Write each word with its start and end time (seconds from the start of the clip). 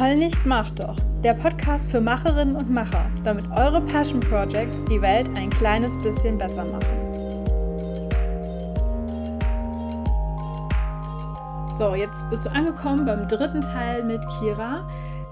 Heul 0.00 0.16
nicht, 0.16 0.46
mach 0.46 0.70
doch. 0.70 0.96
Der 1.22 1.34
Podcast 1.34 1.86
für 1.90 2.00
Macherinnen 2.00 2.56
und 2.56 2.70
Macher, 2.70 3.04
damit 3.22 3.44
eure 3.50 3.82
Passion 3.82 4.18
Projects 4.18 4.82
die 4.86 5.02
Welt 5.02 5.28
ein 5.36 5.50
kleines 5.50 5.94
bisschen 5.98 6.38
besser 6.38 6.64
machen. 6.64 6.80
So, 11.76 11.94
jetzt 11.94 12.24
bist 12.30 12.46
du 12.46 12.50
angekommen 12.50 13.04
beim 13.04 13.28
dritten 13.28 13.60
Teil 13.60 14.02
mit 14.02 14.22
Kira. 14.38 14.86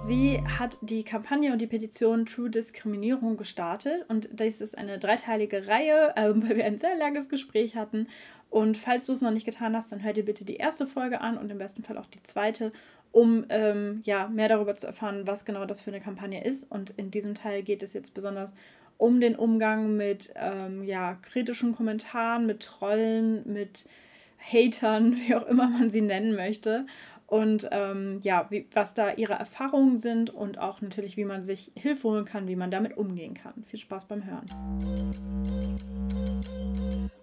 Sie 0.06 0.42
hat 0.58 0.78
die 0.80 1.02
Kampagne 1.02 1.52
und 1.52 1.60
die 1.60 1.66
Petition 1.66 2.24
True 2.24 2.48
Diskriminierung 2.48 3.36
gestartet 3.36 4.04
und 4.08 4.28
das 4.32 4.60
ist 4.60 4.78
eine 4.78 4.98
dreiteilige 4.98 5.66
Reihe, 5.66 6.14
äh, 6.16 6.30
weil 6.34 6.56
wir 6.56 6.64
ein 6.64 6.78
sehr 6.78 6.96
langes 6.96 7.28
Gespräch 7.28 7.76
hatten. 7.76 8.06
Und 8.48 8.78
falls 8.78 9.06
du 9.06 9.12
es 9.12 9.20
noch 9.20 9.32
nicht 9.32 9.44
getan 9.44 9.76
hast, 9.76 9.92
dann 9.92 10.02
hör 10.02 10.12
dir 10.12 10.24
bitte 10.24 10.44
die 10.44 10.56
erste 10.56 10.86
Folge 10.86 11.20
an 11.20 11.36
und 11.36 11.50
im 11.50 11.58
besten 11.58 11.82
Fall 11.82 11.98
auch 11.98 12.06
die 12.06 12.22
zweite, 12.22 12.70
um 13.12 13.44
ähm, 13.48 14.00
ja, 14.04 14.28
mehr 14.28 14.48
darüber 14.48 14.74
zu 14.74 14.86
erfahren, 14.86 15.26
was 15.26 15.44
genau 15.44 15.66
das 15.66 15.82
für 15.82 15.90
eine 15.90 16.00
Kampagne 16.00 16.42
ist. 16.42 16.64
Und 16.70 16.90
in 16.96 17.10
diesem 17.10 17.34
Teil 17.34 17.62
geht 17.62 17.82
es 17.82 17.92
jetzt 17.92 18.14
besonders 18.14 18.54
um 18.96 19.20
den 19.20 19.36
Umgang 19.36 19.96
mit 19.96 20.32
ähm, 20.36 20.84
ja, 20.84 21.14
kritischen 21.22 21.74
Kommentaren, 21.74 22.46
mit 22.46 22.60
Trollen, 22.60 23.50
mit 23.52 23.86
Hatern, 24.38 25.16
wie 25.26 25.34
auch 25.34 25.46
immer 25.46 25.68
man 25.68 25.90
sie 25.90 26.02
nennen 26.02 26.34
möchte. 26.34 26.86
Und 27.28 27.68
ähm, 27.72 28.18
ja, 28.22 28.46
wie, 28.48 28.66
was 28.72 28.94
da 28.94 29.12
ihre 29.12 29.34
Erfahrungen 29.34 29.98
sind 29.98 30.30
und 30.30 30.58
auch 30.58 30.80
natürlich, 30.80 31.18
wie 31.18 31.26
man 31.26 31.44
sich 31.44 31.72
Hilfe 31.76 32.08
holen 32.08 32.24
kann, 32.24 32.48
wie 32.48 32.56
man 32.56 32.70
damit 32.70 32.96
umgehen 32.96 33.34
kann. 33.34 33.64
Viel 33.66 33.78
Spaß 33.78 34.06
beim 34.06 34.24
Hören. 34.24 34.46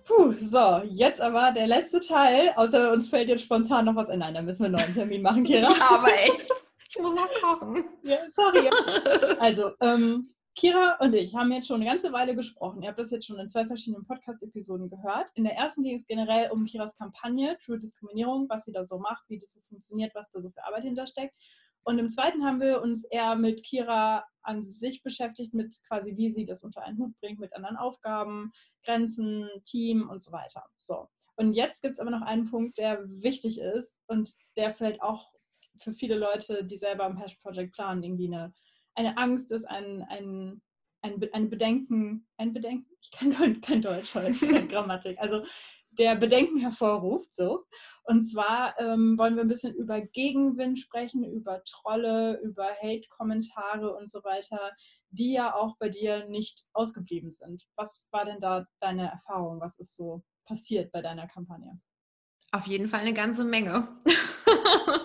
Puh, 0.06 0.34
so, 0.34 0.84
jetzt 0.88 1.20
aber 1.20 1.52
der 1.52 1.66
letzte 1.66 2.02
Teil. 2.02 2.54
Außer 2.56 2.94
uns 2.94 3.10
fällt 3.10 3.30
jetzt 3.30 3.46
spontan 3.46 3.86
noch 3.86 3.96
was 3.96 4.10
ein. 4.10 4.20
Nein, 4.20 4.36
dann 4.36 4.46
müssen 4.46 4.60
wir 4.60 4.66
einen 4.68 4.76
neuen 4.76 4.94
Termin 4.94 5.24
machen, 5.24 5.44
Kira. 5.44 5.62
ja, 5.62 5.76
aber 5.90 6.14
echt. 6.14 6.52
Ich 6.88 7.00
muss 7.00 7.16
noch 7.16 7.30
kochen. 7.42 7.84
Ja, 8.04 8.18
sorry. 8.30 8.70
Also, 9.40 9.72
ähm, 9.82 10.22
Kira 10.56 10.96
und 11.02 11.14
ich 11.14 11.36
haben 11.36 11.52
jetzt 11.52 11.68
schon 11.68 11.82
eine 11.82 11.90
ganze 11.90 12.14
Weile 12.14 12.34
gesprochen. 12.34 12.82
Ihr 12.82 12.88
habt 12.88 13.00
das 13.00 13.12
jetzt 13.12 13.26
schon 13.26 13.38
in 13.40 13.50
zwei 13.50 13.66
verschiedenen 13.66 14.06
Podcast-Episoden 14.06 14.90
gehört. 14.90 15.30
In 15.36 15.44
der 15.44 15.56
ersten 15.56 15.84
ging 15.84 15.98
es 15.98 16.08
generell 16.08 16.50
um 16.50 16.64
Kiras 16.66 16.96
Kampagne 16.96 17.58
True 17.58 17.78
Diskriminierung, 17.78 18.48
was 18.48 18.64
sie 18.64 18.72
da 18.72 18.86
so 18.86 18.98
macht, 18.98 19.26
wie 19.28 19.38
das 19.38 19.52
so 19.52 19.60
funktioniert, 19.68 20.16
was 20.16 20.32
da 20.32 20.40
so 20.40 20.50
für 20.50 20.64
Arbeit 20.64 20.84
hintersteckt. 20.84 21.36
Und 21.84 22.00
im 22.00 22.10
zweiten 22.10 22.46
haben 22.46 22.62
wir 22.62 22.82
uns 22.82 23.04
eher 23.04 23.36
mit 23.36 23.64
Kira 23.64 24.26
an 24.44 24.64
sich 24.64 25.04
beschäftigt, 25.04 25.54
mit 25.54 25.78
quasi, 25.88 26.16
wie 26.16 26.32
sie 26.32 26.46
das 26.46 26.64
unter 26.64 26.84
einen 26.84 26.98
Hut 27.00 27.20
bringt, 27.20 27.40
mit 27.40 27.54
anderen 27.54 27.76
Aufgaben, 27.76 28.54
Grenzen, 28.86 29.50
Team 29.66 30.10
und 30.10 30.24
so 30.24 30.32
weiter. 30.32 30.64
So. 30.78 31.10
Und 31.36 31.52
jetzt 31.52 31.82
gibt 31.82 31.96
es 31.96 32.00
aber 32.00 32.12
noch 32.12 32.22
einen 32.22 32.50
Punkt, 32.50 32.78
der 32.78 33.04
wichtig 33.08 33.60
ist 33.60 34.00
und 34.08 34.34
der 34.56 34.74
vielleicht 34.74 35.02
auch 35.02 35.30
für 35.80 35.92
viele 35.92 36.16
Leute, 36.16 36.64
die 36.64 36.78
selber 36.78 37.04
am 37.04 37.18
Hash 37.18 37.36
Project 37.36 37.74
planen, 37.74 38.04
irgendwie 38.04 38.28
eine 38.28 38.54
eine 38.96 39.18
Angst 39.18 39.52
ist, 39.52 39.66
ein, 39.66 40.04
ein, 40.10 40.62
ein, 41.02 41.22
ein 41.34 41.50
Bedenken, 41.50 42.28
ein 42.38 42.54
Bedenken, 42.54 42.90
ich 43.02 43.12
kann 43.12 43.62
kein 43.62 43.82
Deutsch 43.82 44.16
heute, 44.16 44.34
keine 44.34 44.68
Grammatik, 44.68 45.18
also 45.20 45.44
der 45.98 46.16
Bedenken 46.16 46.60
hervorruft. 46.60 47.34
So. 47.34 47.66
Und 48.04 48.22
zwar 48.22 48.80
ähm, 48.80 49.18
wollen 49.18 49.36
wir 49.36 49.44
ein 49.44 49.48
bisschen 49.48 49.74
über 49.74 50.02
Gegenwind 50.02 50.80
sprechen, 50.80 51.24
über 51.24 51.64
Trolle, 51.64 52.40
über 52.42 52.68
Hate-Kommentare 52.82 53.96
und 53.96 54.10
so 54.10 54.24
weiter, 54.24 54.72
die 55.10 55.34
ja 55.34 55.56
auch 55.56 55.78
bei 55.78 55.90
dir 55.90 56.28
nicht 56.28 56.66
ausgeblieben 56.74 57.32
sind. 57.32 57.66
Was 57.76 58.08
war 58.12 58.26
denn 58.26 58.40
da 58.40 58.68
deine 58.80 59.10
Erfahrung? 59.10 59.60
Was 59.62 59.80
ist 59.80 59.96
so 59.96 60.24
passiert 60.46 60.92
bei 60.92 61.02
deiner 61.02 61.28
Kampagne? 61.28 61.80
Auf 62.52 62.68
jeden 62.68 62.88
Fall 62.88 63.02
eine 63.02 63.14
ganze 63.14 63.44
Menge. 63.44 63.88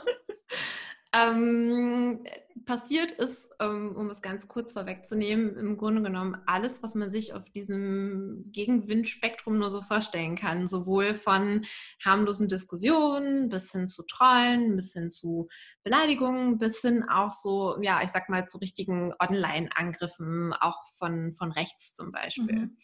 Ähm, 1.13 2.25
passiert 2.67 3.11
ist, 3.11 3.53
ähm, 3.59 3.97
um 3.97 4.11
es 4.11 4.23
ganz 4.23 4.47
kurz 4.47 4.75
vorwegzunehmen, 4.75 5.57
im 5.57 5.77
Grunde 5.77 6.03
genommen 6.03 6.37
alles, 6.47 6.85
was 6.85 6.95
man 6.95 7.11
sich 7.11 7.35
auf 7.35 7.51
diesem 7.51 8.45
Gegenwindspektrum 8.53 9.59
nur 9.59 9.71
so 9.71 9.83
vorstellen 9.83 10.37
kann. 10.37 10.69
Sowohl 10.69 11.17
von 11.17 11.65
harmlosen 12.05 12.47
Diskussionen 12.47 13.49
bis 13.49 13.73
hin 13.73 13.89
zu 13.89 14.05
Trollen, 14.05 14.77
bis 14.77 14.93
hin 14.93 15.11
zu 15.11 15.49
Beleidigungen, 15.83 16.59
bis 16.59 16.81
hin 16.81 17.03
auch 17.03 17.33
so, 17.33 17.81
ja, 17.83 18.01
ich 18.05 18.11
sag 18.11 18.29
mal, 18.29 18.47
zu 18.47 18.59
richtigen 18.59 19.13
Online-Angriffen, 19.19 20.53
auch 20.53 20.79
von, 20.97 21.35
von 21.35 21.51
rechts 21.51 21.95
zum 21.95 22.13
Beispiel. 22.13 22.67
Mhm. 22.67 22.77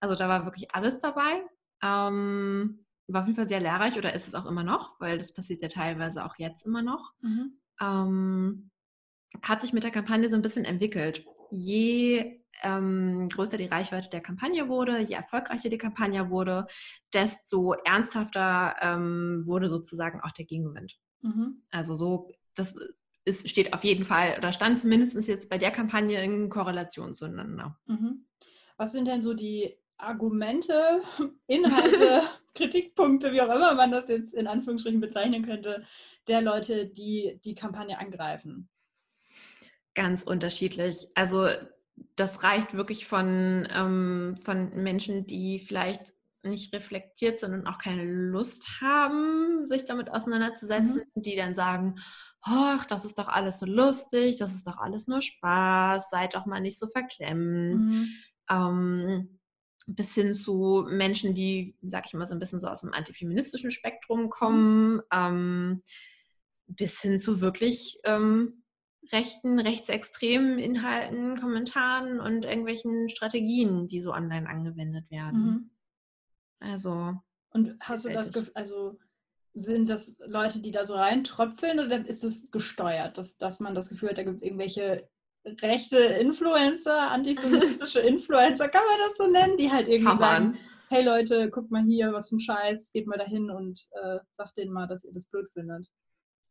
Also 0.00 0.16
da 0.16 0.28
war 0.28 0.44
wirklich 0.46 0.74
alles 0.74 0.98
dabei. 0.98 1.44
Ähm, 1.84 2.84
war 3.06 3.22
auf 3.22 3.26
jeden 3.26 3.36
Fall 3.36 3.48
sehr 3.48 3.60
lehrreich 3.60 3.96
oder 3.96 4.14
ist 4.14 4.26
es 4.26 4.34
auch 4.34 4.46
immer 4.46 4.64
noch, 4.64 4.98
weil 5.00 5.16
das 5.16 5.32
passiert 5.32 5.62
ja 5.62 5.68
teilweise 5.68 6.24
auch 6.24 6.34
jetzt 6.38 6.66
immer 6.66 6.82
noch. 6.82 7.12
Mhm 7.20 7.58
ähm, 7.80 8.70
hat 9.42 9.60
sich 9.60 9.72
mit 9.72 9.84
der 9.84 9.90
Kampagne 9.90 10.28
so 10.28 10.36
ein 10.36 10.42
bisschen 10.42 10.64
entwickelt. 10.64 11.24
Je 11.50 12.40
ähm, 12.62 13.28
größer 13.28 13.56
die 13.56 13.66
Reichweite 13.66 14.10
der 14.10 14.20
Kampagne 14.20 14.68
wurde, 14.68 14.98
je 14.98 15.14
erfolgreicher 15.14 15.68
die 15.68 15.78
Kampagne 15.78 16.30
wurde, 16.30 16.66
desto 17.12 17.74
ernsthafter 17.84 18.76
ähm, 18.80 19.42
wurde 19.46 19.68
sozusagen 19.68 20.20
auch 20.20 20.32
der 20.32 20.44
Gegenwind. 20.44 20.98
Mhm. 21.22 21.62
Also 21.70 21.94
so, 21.94 22.28
das 22.54 22.74
ist, 23.24 23.48
steht 23.48 23.72
auf 23.74 23.84
jeden 23.84 24.04
Fall, 24.04 24.36
oder 24.38 24.52
stand 24.52 24.80
zumindest 24.80 25.16
jetzt 25.28 25.48
bei 25.48 25.58
der 25.58 25.70
Kampagne 25.70 26.22
in 26.22 26.48
Korrelation 26.48 27.14
zueinander. 27.14 27.78
Mhm. 27.86 28.26
Was 28.76 28.92
sind 28.92 29.06
denn 29.06 29.22
so 29.22 29.34
die 29.34 29.76
Argumente, 29.98 31.02
Inhalte, 31.46 32.22
Kritikpunkte, 32.54 33.32
wie 33.32 33.42
auch 33.42 33.54
immer 33.54 33.74
man 33.74 33.90
das 33.90 34.08
jetzt 34.08 34.34
in 34.34 34.46
Anführungsstrichen 34.46 35.00
bezeichnen 35.00 35.44
könnte, 35.44 35.84
der 36.26 36.40
Leute, 36.40 36.86
die 36.86 37.38
die 37.44 37.54
Kampagne 37.54 37.98
angreifen? 37.98 38.68
Ganz 39.94 40.22
unterschiedlich. 40.22 41.08
Also 41.14 41.48
das 42.16 42.42
reicht 42.42 42.74
wirklich 42.74 43.06
von, 43.06 43.68
ähm, 43.72 44.36
von 44.44 44.70
Menschen, 44.82 45.26
die 45.26 45.58
vielleicht 45.58 46.14
nicht 46.42 46.72
reflektiert 46.72 47.40
sind 47.40 47.52
und 47.52 47.66
auch 47.66 47.78
keine 47.78 48.04
Lust 48.04 48.80
haben, 48.80 49.66
sich 49.66 49.84
damit 49.84 50.10
auseinanderzusetzen, 50.10 51.02
mhm. 51.14 51.22
die 51.22 51.36
dann 51.36 51.54
sagen, 51.54 51.96
ach, 52.42 52.86
das 52.86 53.04
ist 53.04 53.18
doch 53.18 53.28
alles 53.28 53.58
so 53.58 53.66
lustig, 53.66 54.38
das 54.38 54.54
ist 54.54 54.66
doch 54.66 54.78
alles 54.78 55.08
nur 55.08 55.20
Spaß, 55.20 56.10
seid 56.10 56.34
doch 56.34 56.46
mal 56.46 56.60
nicht 56.60 56.78
so 56.78 56.86
verklemmt. 56.86 57.82
Mhm. 57.82 58.08
Ähm, 58.50 59.37
bis 59.88 60.14
hin 60.14 60.34
zu 60.34 60.86
Menschen, 60.86 61.34
die, 61.34 61.74
sag 61.82 62.06
ich 62.06 62.12
mal, 62.12 62.26
so 62.26 62.34
ein 62.34 62.38
bisschen 62.38 62.60
so 62.60 62.68
aus 62.68 62.82
dem 62.82 62.92
antifeministischen 62.92 63.70
Spektrum 63.70 64.28
kommen, 64.28 65.00
ähm, 65.10 65.82
bis 66.66 67.00
hin 67.00 67.18
zu 67.18 67.40
wirklich 67.40 67.98
ähm, 68.04 68.62
rechten, 69.10 69.58
rechtsextremen 69.58 70.58
Inhalten, 70.58 71.40
Kommentaren 71.40 72.20
und 72.20 72.44
irgendwelchen 72.44 73.08
Strategien, 73.08 73.88
die 73.88 74.00
so 74.00 74.12
online 74.12 74.48
angewendet 74.48 75.10
werden. 75.10 75.40
Mhm. 75.40 75.70
Also. 76.60 77.14
Und 77.50 77.76
hast 77.80 78.04
du 78.04 78.12
das 78.12 78.32
Gefühl, 78.32 78.52
also 78.54 78.98
sind 79.54 79.88
das 79.88 80.18
Leute, 80.26 80.60
die 80.60 80.70
da 80.70 80.84
so 80.84 80.94
reintröpfeln 80.96 81.80
oder 81.80 82.06
ist 82.06 82.24
es 82.24 82.50
gesteuert, 82.50 83.16
dass, 83.16 83.38
dass 83.38 83.58
man 83.58 83.74
das 83.74 83.88
Gefühl 83.88 84.10
hat, 84.10 84.18
da 84.18 84.22
gibt 84.22 84.36
es 84.36 84.42
irgendwelche 84.42 85.08
rechte 85.62 85.98
Influencer, 85.98 87.10
antifeministische 87.10 88.00
Influencer, 88.08 88.68
kann 88.68 88.82
man 88.84 88.98
das 89.08 89.26
so 89.26 89.32
nennen, 89.32 89.56
die 89.56 89.70
halt 89.70 89.88
irgendwie 89.88 90.04
kann 90.04 90.18
sagen, 90.18 90.44
man. 90.46 90.58
hey 90.88 91.04
Leute, 91.04 91.50
guckt 91.50 91.70
mal 91.70 91.82
hier, 91.82 92.12
was 92.12 92.28
für 92.28 92.36
ein 92.36 92.40
Scheiß, 92.40 92.92
geht 92.92 93.06
mal 93.06 93.18
dahin 93.18 93.50
und 93.50 93.88
äh, 94.02 94.18
sagt 94.32 94.56
denen 94.56 94.72
mal, 94.72 94.86
dass 94.86 95.04
ihr 95.04 95.12
das 95.12 95.26
blöd 95.26 95.48
findet. 95.52 95.88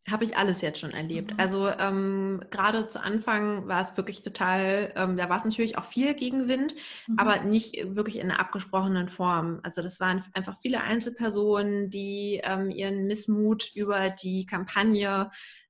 Habe 0.10 0.24
ich 0.24 0.38
alles 0.38 0.62
jetzt 0.62 0.80
schon 0.80 0.92
erlebt. 0.92 1.34
Mhm. 1.34 1.40
Also 1.40 1.68
ähm, 1.68 2.42
gerade 2.50 2.88
zu 2.88 3.04
Anfang 3.04 3.68
war 3.68 3.82
es 3.82 3.98
wirklich 3.98 4.22
total, 4.22 4.94
ähm, 4.96 5.18
da 5.18 5.30
war 5.30 5.36
es 5.36 5.44
natürlich 5.44 5.78
auch 5.78 5.84
viel 5.84 6.14
Gegenwind, 6.14 6.76
mhm. 7.08 7.20
aber 7.20 7.44
nicht 7.44 7.76
wirklich 7.96 8.18
in 8.18 8.32
einer 8.32 8.40
abgesprochenen 8.40 9.10
Form. 9.10 9.60
Also 9.64 9.82
das 9.82 10.00
waren 10.00 10.24
einfach 10.34 10.56
viele 10.62 10.82
Einzelpersonen, 10.82 11.90
die 11.90 12.40
ähm, 12.42 12.70
ihren 12.72 13.06
Missmut 13.08 13.72
über 13.76 14.10
die 14.10 14.46
Kampagne 14.46 15.30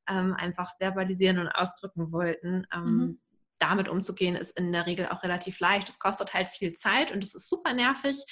ähm, 0.10 0.34
einfach 0.34 0.74
verbalisieren 0.80 1.40
und 1.40 1.50
ausdrücken 1.50 2.12
wollten. 2.12 2.66
Ähm, 2.74 2.98
mhm. 2.98 3.20
Damit 3.60 3.90
umzugehen 3.90 4.36
ist 4.36 4.58
in 4.58 4.72
der 4.72 4.86
Regel 4.86 5.08
auch 5.08 5.24
relativ 5.24 5.60
leicht. 5.60 5.90
Es 5.90 5.98
kostet 5.98 6.34
halt 6.34 6.50
viel 6.50 6.74
Zeit 6.74 7.12
und 7.12 7.24
es 7.24 7.34
ist 7.34 7.50
super 7.50 7.74
nervig. 7.74 8.24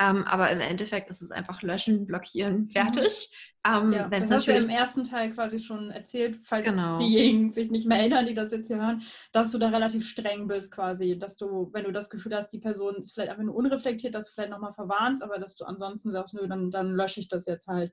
Ähm, 0.00 0.24
aber 0.24 0.50
im 0.50 0.60
Endeffekt 0.60 1.10
ist 1.10 1.20
es 1.20 1.30
einfach 1.30 1.60
löschen, 1.60 2.06
blockieren, 2.06 2.60
mhm. 2.60 2.70
fertig. 2.70 3.30
Ähm, 3.66 3.92
ja, 3.92 4.08
das 4.08 4.30
hast 4.30 4.48
du 4.48 4.52
im 4.52 4.70
ersten 4.70 5.04
Teil 5.04 5.30
quasi 5.30 5.60
schon 5.60 5.90
erzählt, 5.90 6.40
falls 6.42 6.64
genau. 6.64 6.96
diejenigen 6.96 7.52
sich 7.52 7.70
nicht 7.70 7.86
mehr 7.86 7.98
erinnern, 7.98 8.24
die 8.24 8.32
das 8.32 8.50
jetzt 8.50 8.68
hier 8.68 8.78
hören, 8.78 9.02
dass 9.32 9.50
du 9.50 9.58
da 9.58 9.68
relativ 9.68 10.08
streng 10.08 10.48
bist 10.48 10.72
quasi, 10.72 11.18
dass 11.18 11.36
du, 11.36 11.68
wenn 11.74 11.84
du 11.84 11.92
das 11.92 12.08
Gefühl 12.08 12.34
hast, 12.34 12.48
die 12.48 12.60
Person 12.60 12.96
ist 12.96 13.12
vielleicht 13.12 13.30
einfach 13.30 13.42
nur 13.44 13.54
unreflektiert, 13.54 14.14
dass 14.14 14.28
du 14.28 14.32
vielleicht 14.32 14.50
nochmal 14.50 14.72
verwarnst, 14.72 15.22
aber 15.22 15.38
dass 15.38 15.56
du 15.56 15.66
ansonsten 15.66 16.12
sagst, 16.12 16.32
nö, 16.32 16.48
dann, 16.48 16.70
dann 16.70 16.94
lösche 16.94 17.20
ich 17.20 17.28
das 17.28 17.44
jetzt 17.44 17.66
halt 17.66 17.92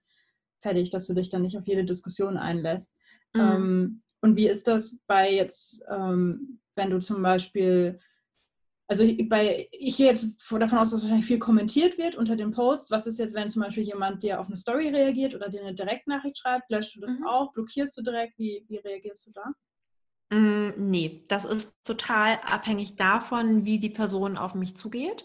fertig, 0.62 0.89
dass 0.89 1.07
du 1.07 1.13
dich 1.13 1.30
dann 1.30 1.42
nicht 1.42 1.57
auf 1.57 1.68
jede 1.68 1.86
Diskussion 1.86 2.38
einlässt. 2.38 2.95
Mhm. 3.33 3.42
Ähm, 3.42 4.01
und 4.21 4.36
wie 4.36 4.48
ist 4.48 4.68
das 4.68 5.00
bei 5.07 5.31
jetzt, 5.31 5.83
ähm, 5.89 6.59
wenn 6.75 6.89
du 6.89 7.00
zum 7.00 7.21
Beispiel, 7.21 8.00
also 8.88 9.04
bei, 9.30 9.68
ich 9.71 9.98
gehe 9.98 10.07
jetzt 10.07 10.36
davon 10.50 10.80
aus, 10.80 10.92
dass 10.92 11.04
wahrscheinlich 11.04 11.27
viel 11.27 11.39
kommentiert 11.39 11.98
wird 11.98 12.15
unter 12.15 12.36
dem 12.36 12.51
Post. 12.51 12.89
Was 12.89 13.06
ist 13.06 13.19
jetzt, 13.19 13.36
wenn 13.36 13.50
zum 13.50 13.62
Beispiel 13.62 13.83
jemand 13.83 14.24
dir 14.24 14.39
auf 14.39 14.48
eine 14.48 14.57
Story 14.57 14.89
reagiert 14.89 15.36
oder 15.36 15.50
dir 15.50 15.62
eine 15.62 15.75
Direktnachricht 15.75 16.38
schreibt? 16.39 16.69
Löschst 16.71 16.95
du 16.95 17.01
das 17.01 17.19
mhm. 17.19 17.27
auch? 17.27 17.53
Blockierst 17.53 17.98
du 17.98 18.01
direkt? 18.01 18.38
Wie, 18.38 18.65
wie 18.68 18.77
reagierst 18.77 19.27
du 19.27 19.31
da? 19.31 19.53
Mm, 20.30 20.89
nee, 20.89 21.24
das 21.30 21.45
ist 21.45 21.75
total 21.83 22.39
abhängig 22.44 22.95
davon, 22.95 23.65
wie 23.65 23.80
die 23.80 23.89
Person 23.89 24.38
auf 24.38 24.56
mich 24.56 24.75
zugeht. 24.75 25.24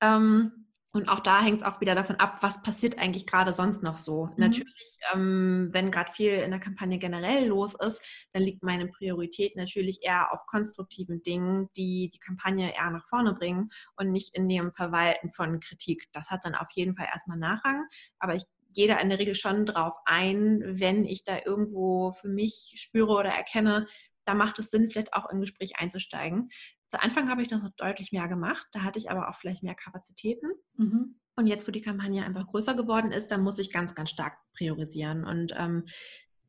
Ähm, 0.00 0.63
und 0.94 1.08
auch 1.08 1.18
da 1.18 1.42
hängt 1.42 1.60
es 1.60 1.66
auch 1.66 1.80
wieder 1.80 1.96
davon 1.96 2.16
ab, 2.16 2.38
was 2.40 2.62
passiert 2.62 2.98
eigentlich 3.00 3.26
gerade 3.26 3.52
sonst 3.52 3.82
noch 3.82 3.96
so. 3.96 4.26
Mhm. 4.26 4.32
Natürlich, 4.36 4.98
ähm, 5.12 5.68
wenn 5.72 5.90
gerade 5.90 6.12
viel 6.12 6.34
in 6.34 6.52
der 6.52 6.60
Kampagne 6.60 6.98
generell 6.98 7.48
los 7.48 7.74
ist, 7.74 8.00
dann 8.32 8.44
liegt 8.44 8.62
meine 8.62 8.86
Priorität 8.86 9.56
natürlich 9.56 10.04
eher 10.04 10.32
auf 10.32 10.46
konstruktiven 10.46 11.20
Dingen, 11.22 11.68
die 11.76 12.10
die 12.14 12.20
Kampagne 12.20 12.72
eher 12.72 12.90
nach 12.90 13.08
vorne 13.08 13.34
bringen 13.34 13.70
und 13.96 14.12
nicht 14.12 14.36
in 14.36 14.48
dem 14.48 14.72
Verwalten 14.72 15.32
von 15.32 15.58
Kritik. 15.58 16.08
Das 16.12 16.30
hat 16.30 16.44
dann 16.44 16.54
auf 16.54 16.68
jeden 16.74 16.94
Fall 16.94 17.08
erstmal 17.12 17.38
Nachrang. 17.38 17.88
Aber 18.20 18.36
ich 18.36 18.44
gehe 18.72 18.86
da 18.86 18.98
in 18.98 19.08
der 19.08 19.18
Regel 19.18 19.34
schon 19.34 19.66
drauf 19.66 19.96
ein, 20.04 20.60
wenn 20.64 21.06
ich 21.06 21.24
da 21.24 21.38
irgendwo 21.44 22.12
für 22.12 22.28
mich 22.28 22.74
spüre 22.76 23.12
oder 23.12 23.30
erkenne, 23.30 23.88
da 24.24 24.34
macht 24.34 24.58
es 24.58 24.70
Sinn, 24.70 24.90
vielleicht 24.90 25.12
auch 25.12 25.28
in 25.30 25.38
ein 25.38 25.40
Gespräch 25.40 25.76
einzusteigen. 25.76 26.50
Zu 26.86 27.02
Anfang 27.02 27.28
habe 27.28 27.42
ich 27.42 27.48
das 27.48 27.62
noch 27.62 27.72
deutlich 27.76 28.12
mehr 28.12 28.28
gemacht, 28.28 28.66
da 28.72 28.82
hatte 28.82 28.98
ich 28.98 29.10
aber 29.10 29.28
auch 29.28 29.36
vielleicht 29.36 29.62
mehr 29.62 29.74
Kapazitäten. 29.74 30.48
Mhm. 30.76 31.16
Und 31.36 31.46
jetzt, 31.46 31.66
wo 31.66 31.72
die 31.72 31.80
Kampagne 31.80 32.24
einfach 32.24 32.46
größer 32.46 32.74
geworden 32.74 33.10
ist, 33.10 33.28
da 33.28 33.38
muss 33.38 33.58
ich 33.58 33.72
ganz, 33.72 33.94
ganz 33.94 34.10
stark 34.10 34.38
priorisieren. 34.56 35.24
Und 35.24 35.52
ähm, 35.58 35.84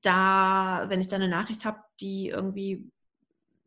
da, 0.02 0.86
wenn 0.90 1.02
ich 1.02 1.08
dann 1.08 1.22
eine 1.22 1.32
Nachricht 1.32 1.66
habe, 1.66 1.80
die 2.00 2.30
irgendwie 2.30 2.92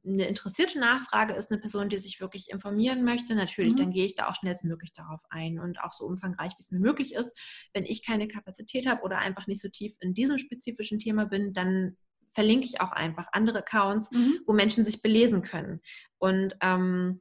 eine 0.06 0.26
interessierte 0.26 0.78
Nachfrage 0.78 1.34
ist, 1.34 1.50
eine 1.50 1.60
Person, 1.60 1.88
die 1.88 1.98
sich 1.98 2.20
wirklich 2.20 2.50
informieren 2.50 3.04
möchte, 3.04 3.34
natürlich, 3.34 3.72
mhm. 3.72 3.76
dann 3.76 3.90
gehe 3.90 4.06
ich 4.06 4.14
da 4.14 4.28
auch 4.28 4.34
schnellstmöglich 4.34 4.92
darauf 4.92 5.20
ein 5.30 5.58
und 5.58 5.80
auch 5.80 5.92
so 5.92 6.06
umfangreich, 6.06 6.52
wie 6.52 6.62
es 6.62 6.70
mir 6.70 6.78
möglich 6.78 7.14
ist. 7.14 7.36
Wenn 7.74 7.84
ich 7.84 8.06
keine 8.06 8.28
Kapazität 8.28 8.86
habe 8.86 9.02
oder 9.02 9.18
einfach 9.18 9.46
nicht 9.46 9.60
so 9.60 9.68
tief 9.68 9.96
in 10.00 10.14
diesem 10.14 10.38
spezifischen 10.38 10.98
Thema 10.98 11.26
bin, 11.26 11.52
dann 11.52 11.96
verlinke 12.38 12.66
ich 12.66 12.80
auch 12.80 12.92
einfach 12.92 13.26
andere 13.32 13.58
Accounts, 13.58 14.12
mhm. 14.12 14.38
wo 14.46 14.52
Menschen 14.52 14.84
sich 14.84 15.02
belesen 15.02 15.42
können. 15.42 15.80
Und 16.18 16.56
ähm, 16.60 17.20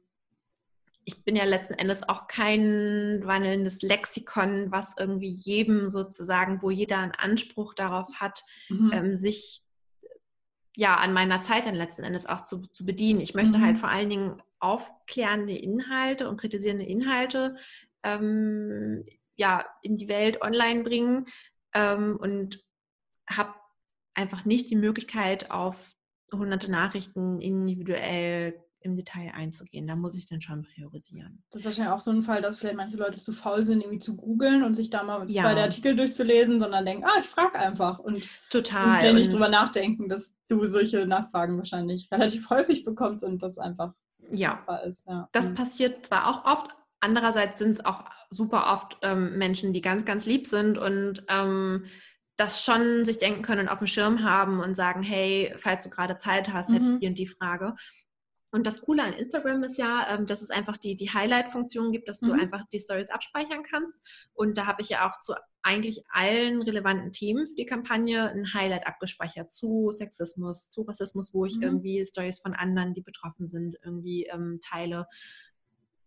ich 1.04 1.24
bin 1.24 1.34
ja 1.34 1.42
letzten 1.42 1.74
Endes 1.74 2.08
auch 2.08 2.28
kein 2.28 3.20
wandelndes 3.24 3.82
Lexikon, 3.82 4.70
was 4.70 4.94
irgendwie 4.96 5.30
jedem 5.32 5.88
sozusagen, 5.88 6.62
wo 6.62 6.70
jeder 6.70 6.98
einen 6.98 7.16
Anspruch 7.16 7.74
darauf 7.74 8.06
hat, 8.20 8.44
mhm. 8.68 8.92
ähm, 8.94 9.14
sich 9.16 9.62
ja 10.76 10.94
an 10.94 11.12
meiner 11.12 11.40
Zeit 11.40 11.66
dann 11.66 11.74
letzten 11.74 12.04
Endes 12.04 12.26
auch 12.26 12.42
zu, 12.42 12.62
zu 12.62 12.86
bedienen. 12.86 13.20
Ich 13.20 13.34
möchte 13.34 13.54
halt 13.54 13.60
mhm. 13.60 13.64
halt 13.64 13.78
vor 13.78 13.88
allen 13.88 14.08
Dingen 14.08 14.40
aufklärende 14.60 15.56
Inhalte 15.56 16.28
und 16.28 16.38
kritisierende 16.38 16.84
Inhalte 16.84 17.56
ähm, 18.04 19.04
ja 19.34 19.66
in 19.82 19.96
die 19.96 20.06
Welt 20.06 20.42
online 20.42 20.84
bringen 20.84 21.26
ähm, 21.74 22.16
und 22.20 22.60
habe 23.28 23.57
einfach 24.18 24.44
nicht 24.44 24.68
die 24.70 24.76
Möglichkeit, 24.76 25.50
auf 25.50 25.94
hunderte 26.32 26.70
Nachrichten 26.70 27.40
individuell 27.40 28.62
im 28.80 28.96
Detail 28.96 29.32
einzugehen. 29.34 29.86
Da 29.86 29.96
muss 29.96 30.14
ich 30.14 30.26
dann 30.26 30.40
schon 30.40 30.62
priorisieren. 30.62 31.42
Das 31.50 31.60
ist 31.60 31.66
wahrscheinlich 31.66 31.92
auch 31.92 32.00
so 32.00 32.10
ein 32.10 32.22
Fall, 32.22 32.42
dass 32.42 32.58
vielleicht 32.58 32.76
manche 32.76 32.96
Leute 32.96 33.20
zu 33.20 33.32
faul 33.32 33.64
sind, 33.64 33.80
irgendwie 33.80 33.98
zu 33.98 34.16
googeln 34.16 34.62
und 34.62 34.74
sich 34.74 34.90
da 34.90 35.02
mal 35.02 35.28
ja. 35.30 35.42
zwei 35.42 35.54
der 35.54 35.64
Artikel 35.64 35.96
durchzulesen, 35.96 36.60
sondern 36.60 36.84
denken, 36.84 37.04
ah, 37.04 37.18
ich 37.20 37.26
frage 37.26 37.58
einfach. 37.58 37.98
Und, 37.98 38.28
Total. 38.50 39.08
Und 39.08 39.16
nicht 39.16 39.32
drüber 39.32 39.48
nachdenken, 39.48 40.08
dass 40.08 40.36
du 40.48 40.66
solche 40.66 41.06
Nachfragen 41.06 41.58
wahrscheinlich 41.58 42.10
relativ 42.12 42.50
häufig 42.50 42.84
bekommst 42.84 43.24
und 43.24 43.42
das 43.42 43.58
einfach 43.58 43.94
ja. 44.30 44.64
ist. 44.86 45.06
Ja. 45.08 45.28
Das 45.32 45.50
mhm. 45.50 45.54
passiert 45.54 46.06
zwar 46.06 46.28
auch 46.28 46.44
oft, 46.44 46.70
andererseits 47.00 47.58
sind 47.58 47.70
es 47.70 47.84
auch 47.84 48.04
super 48.30 48.72
oft 48.72 48.98
ähm, 49.02 49.38
Menschen, 49.38 49.72
die 49.72 49.80
ganz, 49.80 50.04
ganz 50.04 50.24
lieb 50.26 50.46
sind 50.46 50.78
und 50.78 51.24
ähm, 51.28 51.86
das 52.38 52.64
schon 52.64 53.04
sich 53.04 53.18
denken 53.18 53.42
können 53.42 53.62
und 53.62 53.68
auf 53.68 53.78
dem 53.78 53.88
Schirm 53.88 54.22
haben 54.22 54.60
und 54.60 54.74
sagen, 54.74 55.02
hey, 55.02 55.52
falls 55.58 55.84
du 55.84 55.90
gerade 55.90 56.16
Zeit 56.16 56.52
hast, 56.52 56.70
hätte 56.70 56.84
ich 56.84 56.90
mhm. 56.92 57.00
die 57.00 57.08
und 57.08 57.18
die 57.18 57.26
Frage. 57.26 57.74
Und 58.50 58.66
das 58.66 58.80
Coole 58.80 59.02
an 59.02 59.12
Instagram 59.12 59.62
ist 59.64 59.76
ja, 59.76 60.06
ähm, 60.08 60.26
dass 60.26 60.40
es 60.40 60.50
einfach 60.50 60.78
die, 60.78 60.96
die 60.96 61.10
Highlight-Funktion 61.10 61.92
gibt, 61.92 62.08
dass 62.08 62.20
du 62.20 62.32
mhm. 62.32 62.40
einfach 62.40 62.64
die 62.72 62.78
Stories 62.78 63.10
abspeichern 63.10 63.62
kannst. 63.62 64.00
Und 64.32 64.56
da 64.56 64.66
habe 64.66 64.80
ich 64.80 64.88
ja 64.88 65.06
auch 65.06 65.18
zu 65.18 65.34
eigentlich 65.62 66.04
allen 66.08 66.62
relevanten 66.62 67.12
Themen 67.12 67.44
für 67.44 67.54
die 67.56 67.66
Kampagne 67.66 68.30
ein 68.30 68.54
Highlight 68.54 68.86
abgespeichert 68.86 69.52
zu 69.52 69.90
Sexismus, 69.90 70.70
zu 70.70 70.82
Rassismus, 70.82 71.34
wo 71.34 71.44
ich 71.44 71.56
mhm. 71.56 71.64
irgendwie 71.64 72.04
Stories 72.04 72.38
von 72.38 72.54
anderen, 72.54 72.94
die 72.94 73.02
betroffen 73.02 73.48
sind, 73.48 73.76
irgendwie 73.84 74.26
ähm, 74.32 74.60
teile. 74.62 75.08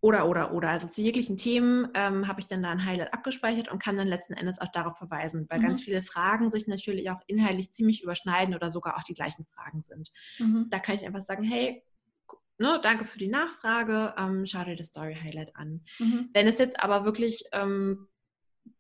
Oder, 0.02 0.28
oder, 0.28 0.52
oder. 0.54 0.70
Also 0.70 0.88
zu 0.88 1.02
jeglichen 1.02 1.38
Themen 1.38 1.88
ähm, 1.94 2.28
habe 2.28 2.40
ich 2.40 2.48
dann 2.48 2.64
da 2.64 2.72
ein 2.72 2.84
Highlight 2.84 3.14
abgespeichert 3.14 3.70
und 3.70 3.82
kann 3.82 3.98
dann 3.98 4.08
letzten 4.08 4.34
Endes 4.34 4.60
auch 4.60 4.72
darauf 4.72 4.98
verweisen, 4.98 5.46
weil 5.50 5.60
mhm. 5.60 5.64
ganz 5.64 5.82
viele 5.82 6.02
Fragen 6.02 6.50
sich 6.50 6.68
natürlich 6.68 7.10
auch 7.12 7.22
inhaltlich 7.28 7.72
ziemlich 7.72 8.02
überschneiden 8.02 8.56
oder 8.56 8.72
sogar 8.72 8.98
auch 8.98 9.04
die 9.04 9.14
gleichen 9.14 9.46
Fragen 9.46 9.84
sind. 9.84 10.12
Mhm. 10.40 10.68
Da 10.72 10.80
kann 10.80 10.96
ich 10.96 11.06
einfach 11.06 11.22
sagen, 11.22 11.44
hey, 11.44 11.84
ne, 12.58 12.80
danke 12.82 13.06
für 13.06 13.20
die 13.20 13.28
Nachfrage, 13.28 14.16
ähm, 14.18 14.46
schau 14.48 14.64
dir 14.64 14.76
das 14.76 14.88
Story 14.88 15.16
Highlight 15.16 15.56
an. 15.56 15.86
Mhm. 16.00 16.30
Wenn 16.34 16.48
es 16.48 16.58
jetzt 16.58 16.80
aber 16.80 17.06
wirklich 17.06 17.46
ähm, 17.52 18.08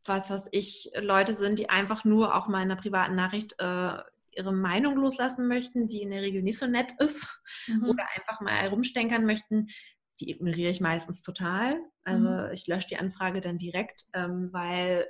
was, 0.05 0.29
was 0.29 0.47
ich, 0.51 0.91
Leute 0.99 1.33
sind, 1.33 1.59
die 1.59 1.69
einfach 1.69 2.03
nur 2.03 2.35
auch 2.35 2.47
mal 2.47 2.63
in 2.63 2.71
einer 2.71 2.81
privaten 2.81 3.15
Nachricht 3.15 3.55
äh, 3.59 3.97
ihre 4.31 4.53
Meinung 4.53 4.95
loslassen 4.95 5.47
möchten, 5.47 5.87
die 5.87 6.01
in 6.01 6.11
der 6.11 6.21
Regel 6.21 6.41
nicht 6.41 6.57
so 6.57 6.67
nett 6.67 6.93
ist 6.99 7.41
mhm. 7.67 7.85
oder 7.85 8.05
einfach 8.15 8.41
mal 8.41 8.53
herumstenkern 8.53 9.25
möchten, 9.25 9.67
die 10.21 10.29
ignoriere 10.29 10.71
ich 10.71 10.81
meistens 10.81 11.23
total. 11.23 11.79
Also 12.03 12.29
mhm. 12.29 12.51
ich 12.53 12.67
lösche 12.67 12.89
die 12.89 12.97
Anfrage 12.97 13.41
dann 13.41 13.57
direkt, 13.57 14.05
ähm, 14.13 14.49
weil 14.51 15.07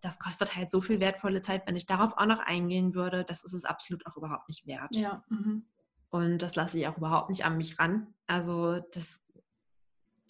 das 0.00 0.18
kostet 0.18 0.54
halt 0.54 0.70
so 0.70 0.80
viel 0.80 1.00
wertvolle 1.00 1.40
Zeit, 1.40 1.66
wenn 1.66 1.76
ich 1.76 1.86
darauf 1.86 2.12
auch 2.16 2.26
noch 2.26 2.40
eingehen 2.40 2.94
würde. 2.94 3.24
Das 3.24 3.42
ist 3.42 3.54
es 3.54 3.64
absolut 3.64 4.06
auch 4.06 4.16
überhaupt 4.16 4.48
nicht 4.48 4.66
wert. 4.66 4.94
Ja. 4.94 5.24
Mhm. 5.28 5.64
Und 6.10 6.42
das 6.42 6.56
lasse 6.56 6.78
ich 6.78 6.86
auch 6.86 6.98
überhaupt 6.98 7.30
nicht 7.30 7.44
an 7.44 7.56
mich 7.56 7.78
ran. 7.78 8.14
Also 8.26 8.80
das 8.92 9.26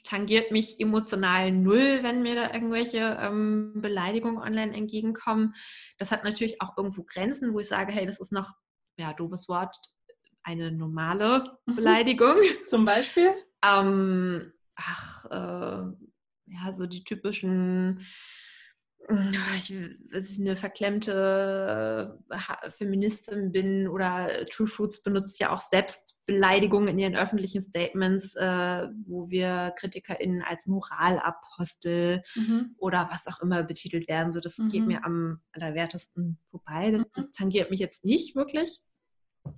tangiert 0.05 0.53
mich 0.53 0.79
emotional 0.79 1.51
null, 1.51 2.03
wenn 2.03 2.23
mir 2.23 2.35
da 2.35 2.53
irgendwelche 2.53 3.19
ähm, 3.21 3.73
Beleidigungen 3.81 4.41
online 4.41 4.75
entgegenkommen. 4.75 5.55
Das 5.99 6.11
hat 6.11 6.25
natürlich 6.25 6.61
auch 6.63 6.77
irgendwo 6.77 7.03
Grenzen, 7.03 7.53
wo 7.53 7.59
ich 7.59 7.69
sage, 7.69 7.93
hey, 7.93 8.07
das 8.07 8.21
ist 8.21 8.33
noch, 8.33 8.53
ja, 8.97 9.13
doofes 9.13 9.49
Wort, 9.49 9.77
eine 10.45 10.71
normale 10.71 11.59
mhm. 11.67 11.75
Beleidigung. 11.75 12.37
Zum 12.67 12.85
Beispiel? 12.85 13.35
Ähm, 13.65 14.53
ach, 14.75 15.25
äh, 15.27 15.93
ja, 16.47 16.73
so 16.73 16.87
die 16.87 17.05
typischen, 17.05 18.05
ich, 19.59 19.75
dass 20.11 20.31
ich 20.31 20.41
eine 20.41 20.57
verklemmte 20.57 22.19
äh, 22.31 22.71
Feministin 22.71 23.53
bin 23.53 23.87
oder 23.89 24.47
True 24.51 24.67
Fruits 24.67 25.03
benutzt 25.03 25.39
ja 25.41 25.53
auch 25.53 25.61
Selbstbeleidigungen 25.61 26.89
in 26.89 26.99
ihren 26.99 27.17
öffentlichen 27.17 27.61
Statements, 27.61 28.35
äh, 28.35 28.89
wo 29.05 29.29
wir 29.29 29.75
KritikerInnen 29.77 30.43
als 30.43 30.67
Moralapostel 30.67 32.23
mhm. 32.35 32.75
oder 32.79 33.09
was 33.11 33.27
auch 33.27 33.41
immer 33.41 33.63
betitelt 33.63 34.09
werden. 34.09 34.33
So, 34.33 34.41
das 34.41 34.59
mhm. 34.59 34.69
geht 34.69 34.87
mir 34.87 35.05
am 35.05 35.41
allerwertesten 35.53 36.39
vorbei. 36.51 36.91
Das, 36.91 37.11
das, 37.13 37.27
mhm. 37.27 37.33
tangiert 37.33 37.71
mich 37.71 37.81
jetzt 37.81 38.05
nicht 38.05 38.35
wirklich. 38.35 38.81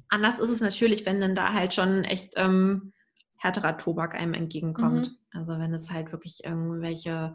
Anders 0.08 0.40
ist 0.40 0.50
es 0.50 0.60
natürlich, 0.60 1.06
wenn 1.06 1.20
dann 1.20 1.36
da 1.36 1.52
halt 1.52 1.72
schon 1.72 2.02
echt 2.02 2.32
ähm, 2.34 2.92
härterer 3.38 3.76
Tobak 3.76 4.14
einem 4.14 4.35
entgegenkommt. 4.35 5.09
Mhm. 5.09 5.38
Also 5.38 5.59
wenn 5.59 5.75
es 5.75 5.90
halt 5.90 6.12
wirklich 6.12 6.45
irgendwelche 6.45 7.35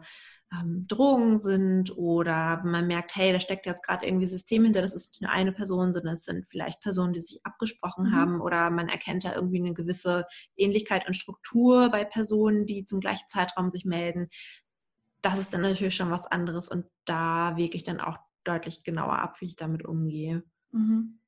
ähm, 0.52 0.86
Drohungen 0.88 1.38
sind 1.38 1.96
oder 1.96 2.62
man 2.64 2.86
merkt, 2.86 3.16
hey, 3.16 3.32
da 3.32 3.40
steckt 3.40 3.66
jetzt 3.66 3.86
gerade 3.86 4.06
irgendwie 4.06 4.26
System 4.26 4.64
hinter, 4.64 4.82
das 4.82 4.94
ist 4.94 5.12
nicht 5.12 5.22
nur 5.22 5.30
eine 5.30 5.52
Person, 5.52 5.92
sondern 5.92 6.14
es 6.14 6.24
sind 6.24 6.46
vielleicht 6.48 6.80
Personen, 6.80 7.12
die 7.12 7.20
sich 7.20 7.40
abgesprochen 7.44 8.06
mhm. 8.06 8.12
haben 8.12 8.40
oder 8.40 8.70
man 8.70 8.88
erkennt 8.88 9.24
da 9.24 9.34
irgendwie 9.34 9.58
eine 9.58 9.72
gewisse 9.72 10.26
Ähnlichkeit 10.56 11.06
und 11.06 11.14
Struktur 11.14 11.90
bei 11.90 12.04
Personen, 12.04 12.66
die 12.66 12.84
zum 12.84 13.00
gleichen 13.00 13.28
Zeitraum 13.28 13.70
sich 13.70 13.84
melden. 13.84 14.28
Das 15.22 15.38
ist 15.38 15.54
dann 15.54 15.62
natürlich 15.62 15.94
schon 15.94 16.10
was 16.10 16.26
anderes 16.26 16.68
und 16.68 16.86
da 17.04 17.56
wege 17.56 17.76
ich 17.76 17.84
dann 17.84 18.00
auch 18.00 18.18
deutlich 18.44 18.82
genauer 18.82 19.18
ab, 19.18 19.40
wie 19.40 19.46
ich 19.46 19.56
damit 19.56 19.84
umgehe. 19.84 20.42
Mhm. 20.72 21.20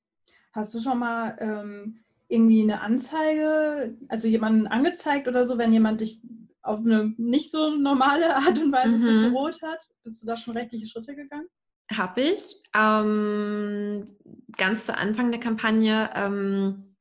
Hast 0.52 0.74
du 0.74 0.80
schon 0.80 0.98
mal 0.98 1.36
ähm, 1.40 2.04
irgendwie 2.28 2.62
eine 2.62 2.80
Anzeige, 2.80 3.96
also 4.08 4.28
jemanden 4.28 4.66
angezeigt 4.66 5.28
oder 5.28 5.44
so, 5.44 5.58
wenn 5.58 5.72
jemand 5.72 6.00
dich 6.00 6.22
auf 6.62 6.80
eine 6.80 7.14
nicht 7.18 7.50
so 7.50 7.76
normale 7.76 8.36
Art 8.36 8.58
und 8.58 8.72
Weise 8.72 8.96
mhm. 8.96 9.20
bedroht 9.22 9.60
hat? 9.62 9.84
Bist 10.02 10.22
du 10.22 10.26
da 10.26 10.36
schon 10.36 10.56
rechtliche 10.56 10.86
Schritte 10.86 11.14
gegangen? 11.14 11.46
Habe 11.92 12.22
ich. 12.22 12.62
Ähm, 12.74 14.16
ganz 14.56 14.86
zu 14.86 14.96
Anfang 14.96 15.30
der 15.30 15.40
Kampagne 15.40 16.10
ähm, 16.14 16.96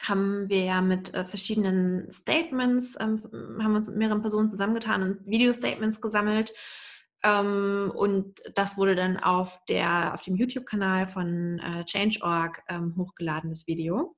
haben 0.00 0.48
wir 0.48 0.64
ja 0.64 0.80
mit 0.82 1.12
äh, 1.14 1.24
verschiedenen 1.24 2.10
Statements, 2.12 2.96
ähm, 3.00 3.16
haben 3.62 3.74
uns 3.74 3.88
mit 3.88 3.96
mehreren 3.96 4.20
Personen 4.20 4.48
zusammengetan 4.48 5.02
und 5.02 5.26
Video-Statements 5.26 6.00
gesammelt. 6.00 6.52
Ähm, 7.24 7.90
und 7.94 8.40
das 8.54 8.76
wurde 8.76 8.94
dann 8.94 9.16
auf, 9.16 9.60
der, 9.68 10.14
auf 10.14 10.22
dem 10.22 10.36
YouTube-Kanal 10.36 11.06
von 11.08 11.58
äh, 11.58 11.84
Change.org 11.84 12.62
ähm, 12.68 12.94
hochgeladen, 12.96 13.50
das 13.50 13.66
Video. 13.66 14.14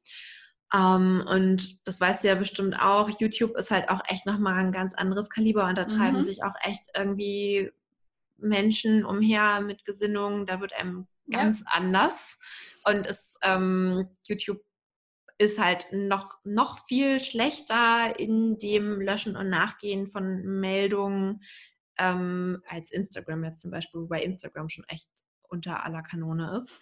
Um, 0.72 0.80
ähm, 0.80 1.24
und 1.26 1.86
das 1.86 2.00
weißt 2.00 2.22
du 2.22 2.28
ja 2.28 2.36
bestimmt 2.36 2.80
auch, 2.80 3.10
YouTube 3.18 3.56
ist 3.56 3.72
halt 3.72 3.88
auch 3.88 4.02
echt 4.06 4.24
nochmal 4.24 4.54
ein 4.54 4.70
ganz 4.70 4.94
anderes 4.94 5.28
Kaliber 5.28 5.66
und 5.66 5.76
da 5.76 5.84
treiben 5.84 6.18
mhm. 6.18 6.22
sich 6.22 6.44
auch 6.44 6.54
echt 6.62 6.82
irgendwie 6.96 7.72
Menschen 8.36 9.04
umher 9.04 9.60
mit 9.60 9.84
Gesinnungen, 9.84 10.46
da 10.46 10.60
wird 10.60 10.72
einem 10.72 11.08
ganz 11.28 11.60
ja. 11.60 11.66
anders. 11.72 12.38
Und 12.84 13.06
es, 13.06 13.36
ähm, 13.42 14.08
YouTube 14.28 14.60
ist 15.38 15.58
halt 15.58 15.88
noch, 15.92 16.38
noch 16.44 16.86
viel 16.86 17.18
schlechter 17.18 18.18
in 18.18 18.58
dem 18.58 19.00
Löschen 19.00 19.36
und 19.36 19.48
Nachgehen 19.48 20.06
von 20.06 20.42
Meldungen 20.60 21.42
ähm, 21.98 22.62
als 22.68 22.90
Instagram 22.90 23.44
jetzt 23.44 23.62
zum 23.62 23.70
Beispiel, 23.70 24.02
wobei 24.02 24.22
Instagram 24.22 24.68
schon 24.68 24.84
echt 24.88 25.08
unter 25.48 25.84
aller 25.84 26.02
Kanone 26.02 26.56
ist. 26.56 26.78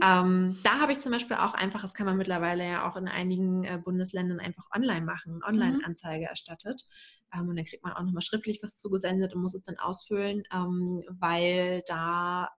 Ähm, 0.00 0.58
da 0.62 0.80
habe 0.80 0.92
ich 0.92 1.00
zum 1.00 1.12
Beispiel 1.12 1.36
auch 1.36 1.54
einfach, 1.54 1.82
das 1.82 1.92
kann 1.92 2.06
man 2.06 2.16
mittlerweile 2.16 2.66
ja 2.66 2.88
auch 2.88 2.96
in 2.96 3.08
einigen 3.08 3.64
äh, 3.64 3.78
Bundesländern 3.78 4.40
einfach 4.40 4.66
online 4.74 5.04
machen, 5.04 5.36
mhm. 5.36 5.42
Online-Anzeige 5.46 6.26
erstattet. 6.26 6.86
Ähm, 7.34 7.48
und 7.48 7.56
dann 7.56 7.64
kriegt 7.64 7.84
man 7.84 7.92
auch 7.92 8.02
nochmal 8.02 8.22
schriftlich 8.22 8.60
was 8.62 8.78
zugesendet 8.78 9.34
und 9.34 9.42
muss 9.42 9.54
es 9.54 9.62
dann 9.62 9.78
ausfüllen, 9.78 10.44
ähm, 10.52 11.02
weil 11.10 11.82
da 11.86 12.50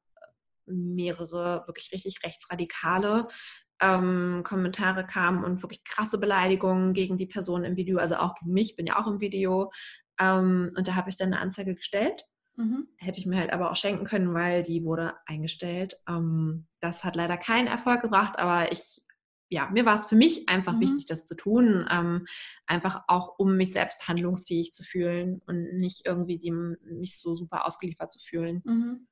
mehrere 0.67 1.64
wirklich 1.67 1.93
richtig 1.93 2.23
rechtsradikale 2.25 3.29
ähm, 3.81 4.43
Kommentare 4.45 5.05
kamen 5.05 5.45
und 5.45 5.62
wirklich 5.62 5.85
krasse 5.85 6.19
Beleidigungen 6.19 6.93
gegen 6.95 7.19
die 7.19 7.26
Person 7.26 7.64
im 7.64 7.76
Video, 7.76 7.99
also 7.99 8.17
auch 8.17 8.35
gegen 8.37 8.53
mich, 8.53 8.76
bin 8.76 8.87
ja 8.87 8.99
auch 8.99 9.07
im 9.07 9.21
Video. 9.21 9.73
Ähm, 10.21 10.73
und 10.76 10.87
da 10.87 10.95
habe 10.95 11.11
ich 11.11 11.17
dann 11.17 11.33
eine 11.33 11.41
Anzeige 11.41 11.75
gestellt. 11.75 12.25
Mhm. 12.57 12.89
Hätte 12.97 13.19
ich 13.19 13.27
mir 13.27 13.39
halt 13.39 13.53
aber 13.53 13.71
auch 13.71 13.77
schenken 13.77 14.05
können, 14.05 14.35
weil 14.35 14.63
die 14.63 14.85
wurde 14.85 15.15
eingestellt. 15.27 15.99
Ähm, 16.09 16.67
das 16.81 17.05
hat 17.05 17.17
leider 17.17 17.37
keinen 17.37 17.67
Erfolg 17.67 18.03
gebracht, 18.03 18.39
aber 18.39 18.71
ich, 18.71 19.03
ja, 19.49 19.69
mir 19.71 19.85
war 19.85 19.97
es 19.97 20.07
für 20.07 20.17
mich 20.17 20.49
einfach 20.49 20.75
mhm. 20.75 20.81
wichtig, 20.81 21.07
das 21.07 21.27
zu 21.27 21.35
tun. 21.35 21.87
Ähm, 21.91 22.27
einfach 22.67 23.05
auch, 23.09 23.39
um 23.39 23.57
mich 23.57 23.73
selbst 23.73 24.07
handlungsfähig 24.09 24.73
zu 24.73 24.85
fühlen 24.85 25.43
und 25.47 25.79
nicht 25.79 26.07
irgendwie 26.07 26.39
dem, 26.39 26.77
mich 26.83 27.21
so 27.21 27.35
super 27.35 27.67
ausgeliefert 27.67 28.11
zu 28.11 28.21
fühlen. 28.21 28.63
Mhm. 28.65 29.07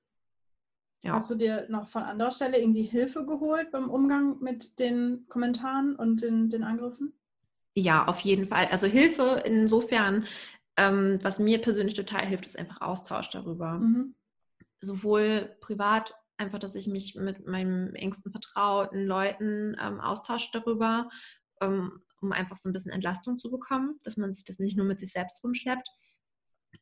Ja. 1.02 1.14
Hast 1.14 1.30
du 1.30 1.34
dir 1.34 1.66
noch 1.68 1.88
von 1.88 2.04
anderer 2.04 2.30
Stelle 2.30 2.60
irgendwie 2.60 2.82
Hilfe 2.82 3.26
geholt 3.26 3.72
beim 3.72 3.90
Umgang 3.90 4.38
mit 4.40 4.78
den 4.78 5.26
Kommentaren 5.28 5.96
und 5.96 6.22
den, 6.22 6.48
den 6.48 6.62
Angriffen? 6.62 7.12
Ja, 7.74 8.06
auf 8.06 8.20
jeden 8.20 8.46
Fall. 8.46 8.68
Also 8.70 8.86
Hilfe 8.86 9.42
insofern, 9.44 10.26
ähm, 10.76 11.18
was 11.22 11.38
mir 11.38 11.60
persönlich 11.60 11.94
total 11.94 12.26
hilft, 12.26 12.46
ist 12.46 12.58
einfach 12.58 12.80
Austausch 12.80 13.30
darüber. 13.30 13.74
Mhm. 13.74 14.14
Sowohl 14.80 15.56
privat, 15.60 16.14
einfach, 16.36 16.58
dass 16.58 16.74
ich 16.74 16.88
mich 16.88 17.14
mit 17.14 17.46
meinen 17.46 17.94
engsten 17.94 18.32
vertrauten 18.32 19.06
Leuten 19.06 19.76
ähm, 19.80 20.00
austausche 20.00 20.50
darüber, 20.52 21.08
ähm, 21.60 22.00
um 22.20 22.32
einfach 22.32 22.56
so 22.56 22.68
ein 22.68 22.72
bisschen 22.72 22.92
Entlastung 22.92 23.38
zu 23.38 23.50
bekommen, 23.50 23.98
dass 24.04 24.16
man 24.16 24.32
sich 24.32 24.44
das 24.44 24.58
nicht 24.58 24.76
nur 24.76 24.86
mit 24.86 25.00
sich 25.00 25.12
selbst 25.12 25.42
rumschleppt 25.44 25.88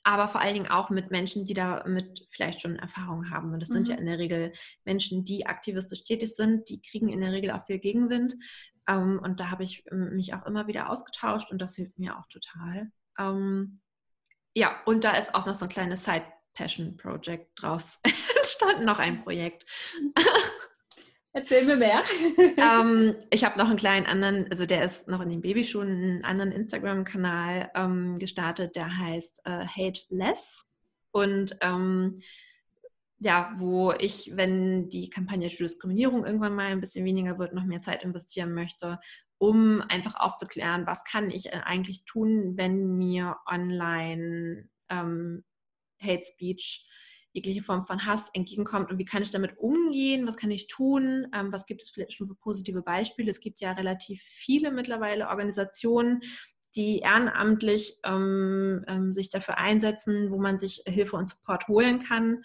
aber 0.03 0.29
vor 0.29 0.41
allen 0.41 0.55
Dingen 0.55 0.71
auch 0.71 0.91
mit 0.91 1.11
Menschen, 1.11 1.45
die 1.45 1.55
damit 1.55 2.25
vielleicht 2.31 2.61
schon 2.61 2.77
Erfahrung 2.77 3.31
haben. 3.31 3.53
Und 3.53 3.61
das 3.61 3.71
mhm. 3.71 3.75
sind 3.75 3.89
ja 3.89 3.95
mhm. 3.95 4.01
in 4.01 4.07
der 4.07 4.19
Regel 4.19 4.53
Menschen, 4.85 5.25
die 5.25 5.47
aktivistisch 5.47 6.05
tätig 6.05 6.35
sind, 6.35 6.69
die 6.71 6.81
kriegen 6.81 7.09
in 7.09 7.21
der 7.21 7.33
Regel 7.33 7.51
auch 7.51 7.67
viel 7.67 7.79
Gegenwind. 7.79 8.37
Ähm, 8.89 9.21
und 9.23 9.41
da 9.41 9.51
habe 9.51 9.65
ich 9.65 9.85
ähm, 9.91 10.17
mich 10.17 10.35
auch 10.35 10.47
immer 10.47 10.67
wieder 10.67 10.91
ausgetauscht 10.91 11.51
und 11.51 11.61
das 11.61 11.77
hilft 11.77 11.99
mir 11.99 12.19
auch 12.19 12.27
total. 12.29 12.91
Ähm, 13.19 13.81
ja, 14.55 14.81
und 14.85 15.05
da 15.05 15.13
ist 15.13 15.35
auch 15.35 15.47
noch 15.47 15.55
so 15.55 15.67
ein 15.67 15.71
kleines 15.71 16.05
Side-Passion-Project 16.05 17.61
draus 17.61 18.01
entstanden, 18.37 18.85
noch 18.85 18.99
ein 18.99 19.23
Projekt. 19.23 19.65
Erzähl 21.33 21.65
mir 21.65 21.77
mehr. 21.77 22.03
ähm, 22.57 23.15
ich 23.31 23.45
habe 23.45 23.57
noch 23.57 23.69
einen 23.69 23.79
kleinen 23.79 24.07
anderen, 24.07 24.51
also 24.51 24.67
der 24.67 24.83
ist 24.83 25.07
noch 25.07 25.21
in 25.21 25.29
den 25.29 25.43
Babyschuhen, 25.43 25.89
einen 25.89 26.25
anderen 26.25 26.51
Instagram-Kanal 26.51 27.71
ähm, 27.77 28.19
gestartet, 28.19 28.75
der 28.75 28.99
heißt 28.99 29.43
äh, 29.45 29.65
Hate 29.65 30.01
Less. 30.09 30.69
Und 31.13 31.57
ähm, 31.61 32.19
ja, 33.21 33.55
wo 33.59 33.93
ich, 33.93 34.33
wenn 34.35 34.89
die 34.89 35.09
Kampagne 35.09 35.51
für 35.51 35.65
Diskriminierung 35.65 36.25
irgendwann 36.25 36.55
mal 36.55 36.67
ein 36.67 36.81
bisschen 36.81 37.05
weniger 37.05 37.39
wird, 37.39 37.53
noch 37.53 37.65
mehr 37.65 37.81
Zeit 37.81 38.03
investieren 38.03 38.53
möchte, 38.53 38.99
um 39.41 39.81
einfach 39.89 40.17
aufzuklären, 40.17 40.87
was 40.87 41.03
kann 41.05 41.31
ich 41.31 41.55
eigentlich 41.55 42.05
tun, 42.05 42.59
wenn 42.59 42.99
mir 42.99 43.37
online 43.47 44.69
ähm, 44.91 45.45
Hate 45.99 46.23
Speech 46.23 46.87
jegliche 47.33 47.63
Form 47.63 47.87
von 47.87 48.05
Hass 48.05 48.29
entgegenkommt 48.35 48.91
und 48.91 48.99
wie 48.99 49.05
kann 49.07 49.23
ich 49.23 49.31
damit 49.31 49.57
umgehen, 49.57 50.27
was 50.27 50.37
kann 50.37 50.51
ich 50.51 50.67
tun, 50.67 51.27
ähm, 51.35 51.53
was 51.53 51.65
gibt 51.65 51.83
es 51.83 51.89
vielleicht 51.89 52.13
schon 52.13 52.27
für 52.27 52.35
positive 52.35 52.83
Beispiele. 52.83 53.31
Es 53.31 53.41
gibt 53.41 53.61
ja 53.61 53.73
relativ 53.73 54.21
viele 54.23 54.71
mittlerweile 54.71 55.29
Organisationen, 55.29 56.21
die 56.77 56.99
ehrenamtlich 56.99 57.97
ähm, 58.05 58.85
ähm, 58.89 59.15
sich 59.15 59.31
dafür 59.31 59.57
einsetzen, 59.57 60.31
wo 60.31 60.39
man 60.39 60.59
sich 60.59 60.83
Hilfe 60.87 61.17
und 61.17 61.27
Support 61.27 61.67
holen 61.69 61.99
kann. 62.01 62.43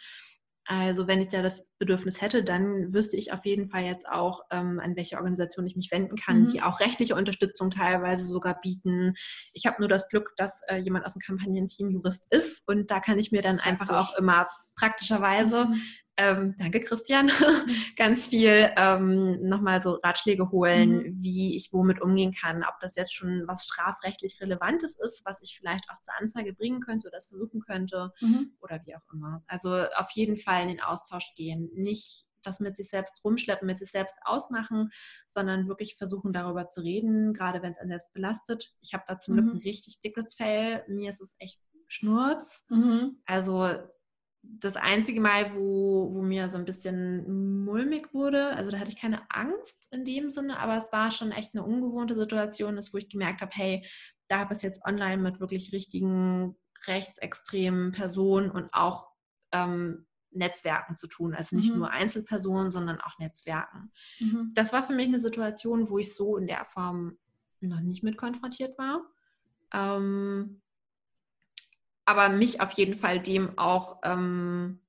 Also 0.68 1.08
wenn 1.08 1.22
ich 1.22 1.28
da 1.28 1.42
das 1.42 1.72
Bedürfnis 1.78 2.22
hätte, 2.22 2.44
dann 2.44 2.92
wüsste 2.92 3.18
ich 3.18 3.32
auf 3.32 3.46
jeden 3.46 3.70
Fall 3.70 3.84
jetzt 3.84 4.08
auch, 4.08 4.42
ähm, 4.52 4.80
an 4.80 4.96
welche 4.96 5.18
Organisation 5.18 5.68
ich 5.68 5.76
mich 5.76 5.92
wenden 5.92 6.16
kann, 6.16 6.44
mhm. 6.44 6.48
die 6.48 6.62
auch 6.62 6.80
rechtliche 6.80 7.16
Unterstützung 7.16 7.70
teilweise 7.70 8.26
sogar 8.26 8.60
bieten. 8.60 9.14
Ich 9.54 9.66
habe 9.68 9.78
nur 9.80 9.90
das 9.90 10.08
Glück, 10.08 10.34
dass 10.38 10.62
äh, 10.68 10.78
jemand 10.78 11.06
aus 11.06 11.14
dem 11.14 11.22
Kampagnenteam 11.22 11.92
Jurist 11.92 12.26
ist 12.32 12.68
und 12.68 12.90
da 12.90 13.00
kann 13.00 13.20
ich 13.20 13.32
mir 13.32 13.42
dann 13.42 13.60
einfach 13.60 13.90
auch 13.90 14.18
immer 14.18 14.48
praktischerweise 14.76 15.66
mhm 15.66 15.82
ähm, 16.18 16.56
danke 16.58 16.80
Christian, 16.80 17.30
ganz 17.98 18.28
viel 18.28 18.72
ähm, 18.78 19.48
nochmal 19.48 19.82
so 19.82 19.96
Ratschläge 19.96 20.50
holen, 20.52 20.98
mhm. 20.98 21.18
wie 21.22 21.56
ich 21.56 21.74
womit 21.74 22.02
umgehen 22.02 22.32
kann, 22.32 22.64
ob 22.64 22.80
das 22.80 22.96
jetzt 22.96 23.14
schon 23.14 23.44
was 23.48 23.66
strafrechtlich 23.66 24.40
Relevantes 24.40 24.98
ist, 24.98 25.26
was 25.26 25.42
ich 25.42 25.58
vielleicht 25.58 25.90
auch 25.90 26.00
zur 26.00 26.16
Anzeige 26.20 26.54
bringen 26.54 26.80
könnte 26.80 27.08
oder 27.08 27.18
das 27.18 27.28
versuchen 27.28 27.60
könnte 27.62 28.14
mhm. 28.22 28.54
oder 28.62 28.82
wie 28.86 28.96
auch 28.96 29.14
immer. 29.14 29.44
Also 29.48 29.86
auf 29.96 30.12
jeden 30.12 30.38
Fall 30.38 30.62
in 30.62 30.70
den 30.70 30.82
Austausch 30.82 31.34
gehen, 31.36 31.70
nicht 31.74 32.26
das 32.44 32.60
mit 32.60 32.76
sich 32.76 32.90
selbst 32.90 33.22
rumschleppen, 33.24 33.66
mit 33.66 33.80
sich 33.80 33.92
selbst 33.92 34.18
ausmachen, 34.24 34.92
sondern 35.28 35.68
wirklich 35.68 35.96
versuchen 35.96 36.32
darüber 36.32 36.68
zu 36.68 36.82
reden, 36.82 37.34
gerade 37.34 37.62
wenn 37.62 37.72
es 37.72 37.80
einen 37.80 37.90
selbst 37.90 38.14
belastet. 38.14 38.74
Ich 38.82 38.94
habe 38.94 39.04
da 39.08 39.18
zum 39.18 39.34
Glück 39.34 39.48
mhm. 39.48 39.54
ein 39.54 39.62
richtig 39.64 40.00
dickes 40.00 40.36
Fell, 40.36 40.84
mir 40.88 41.10
ist 41.10 41.22
es 41.22 41.36
echt 41.40 41.60
Schnurz. 41.88 42.66
Mhm. 42.70 43.22
Also 43.26 43.70
das 44.60 44.76
einzige 44.76 45.22
Mal, 45.22 45.54
wo, 45.54 46.14
wo 46.14 46.22
mir 46.22 46.50
so 46.50 46.58
ein 46.58 46.66
bisschen 46.66 47.64
mulmig 47.66 48.14
wurde, 48.14 48.56
also 48.56 48.72
da 48.72 48.80
hatte 48.80 48.92
ich 48.92 49.00
keine 49.00 49.22
Angst 49.30 49.92
in 49.92 50.06
dem 50.06 50.30
Sinne, 50.30 50.60
aber 50.60 50.78
es 50.78 50.92
war 50.92 51.12
schon 51.12 51.32
echt 51.32 51.54
eine 51.54 51.64
ungewohnte 51.64 52.16
Situation, 52.16 52.78
ist, 52.78 52.94
wo 52.94 52.98
ich 52.98 53.10
gemerkt 53.10 53.42
habe, 53.42 53.52
hey, 53.54 53.86
da 54.28 54.40
habe 54.40 54.54
ich 54.54 54.58
es 54.58 54.64
jetzt 54.64 54.86
online 54.86 55.22
mit 55.22 55.40
wirklich 55.40 55.72
richtigen 55.72 56.56
rechtsextremen 56.88 57.92
Personen 57.92 58.50
und 58.50 58.70
auch 58.74 59.10
ähm, 59.52 60.06
Netzwerken 60.32 60.96
zu 60.96 61.08
tun. 61.08 61.34
Also 61.34 61.56
nicht 61.56 61.72
mhm. 61.72 61.80
nur 61.80 61.92
Einzelpersonen, 61.92 62.72
sondern 62.72 63.00
auch 63.00 63.18
Netzwerken. 63.20 63.92
Mhm. 64.20 64.52
Das 64.54 64.74
war 64.74 64.84
für 64.84 64.94
mich 64.94 65.08
eine 65.08 65.20
Situation, 65.20 65.90
wo 65.90 65.98
ich 65.98 66.14
so 66.14 66.38
in 66.38 66.48
der 66.48 66.66
Form 66.66 67.18
noch 67.62 67.80
nicht 67.80 68.04
mit 68.04 68.18
konfrontiert 68.18 68.78
war. 68.78 69.02
Ähm, 69.74 70.62
aber 72.06 72.30
mich 72.30 72.62
auf 72.62 72.72
jeden 72.74 72.98
Fall 72.98 73.20
dem 73.20 73.58
auch 73.58 74.00
ähm, 74.04 74.82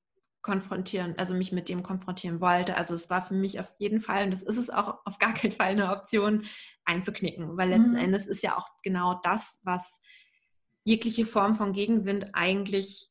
konfrontieren, 0.42 1.14
also 1.18 1.34
mich 1.34 1.50
mit 1.50 1.68
dem 1.68 1.82
konfrontieren 1.82 2.40
wollte. 2.40 2.76
Also 2.76 2.94
es 2.94 3.10
war 3.10 3.20
für 3.20 3.34
mich 3.34 3.58
auf 3.58 3.72
jeden 3.78 4.00
Fall, 4.00 4.24
und 4.24 4.30
das 4.30 4.42
ist 4.42 4.58
es 4.58 4.70
auch 4.70 4.98
auf 5.04 5.18
gar 5.18 5.34
keinen 5.34 5.52
Fall 5.52 5.70
eine 5.70 5.90
Option, 5.90 6.44
einzuknicken, 6.84 7.56
weil 7.56 7.68
letzten 7.68 7.94
mhm. 7.94 7.98
Endes 7.98 8.26
ist 8.26 8.44
ja 8.44 8.56
auch 8.56 8.68
genau 8.84 9.20
das, 9.24 9.60
was 9.64 10.00
jegliche 10.84 11.26
Form 11.26 11.56
von 11.56 11.72
Gegenwind 11.72 12.28
eigentlich 12.32 13.10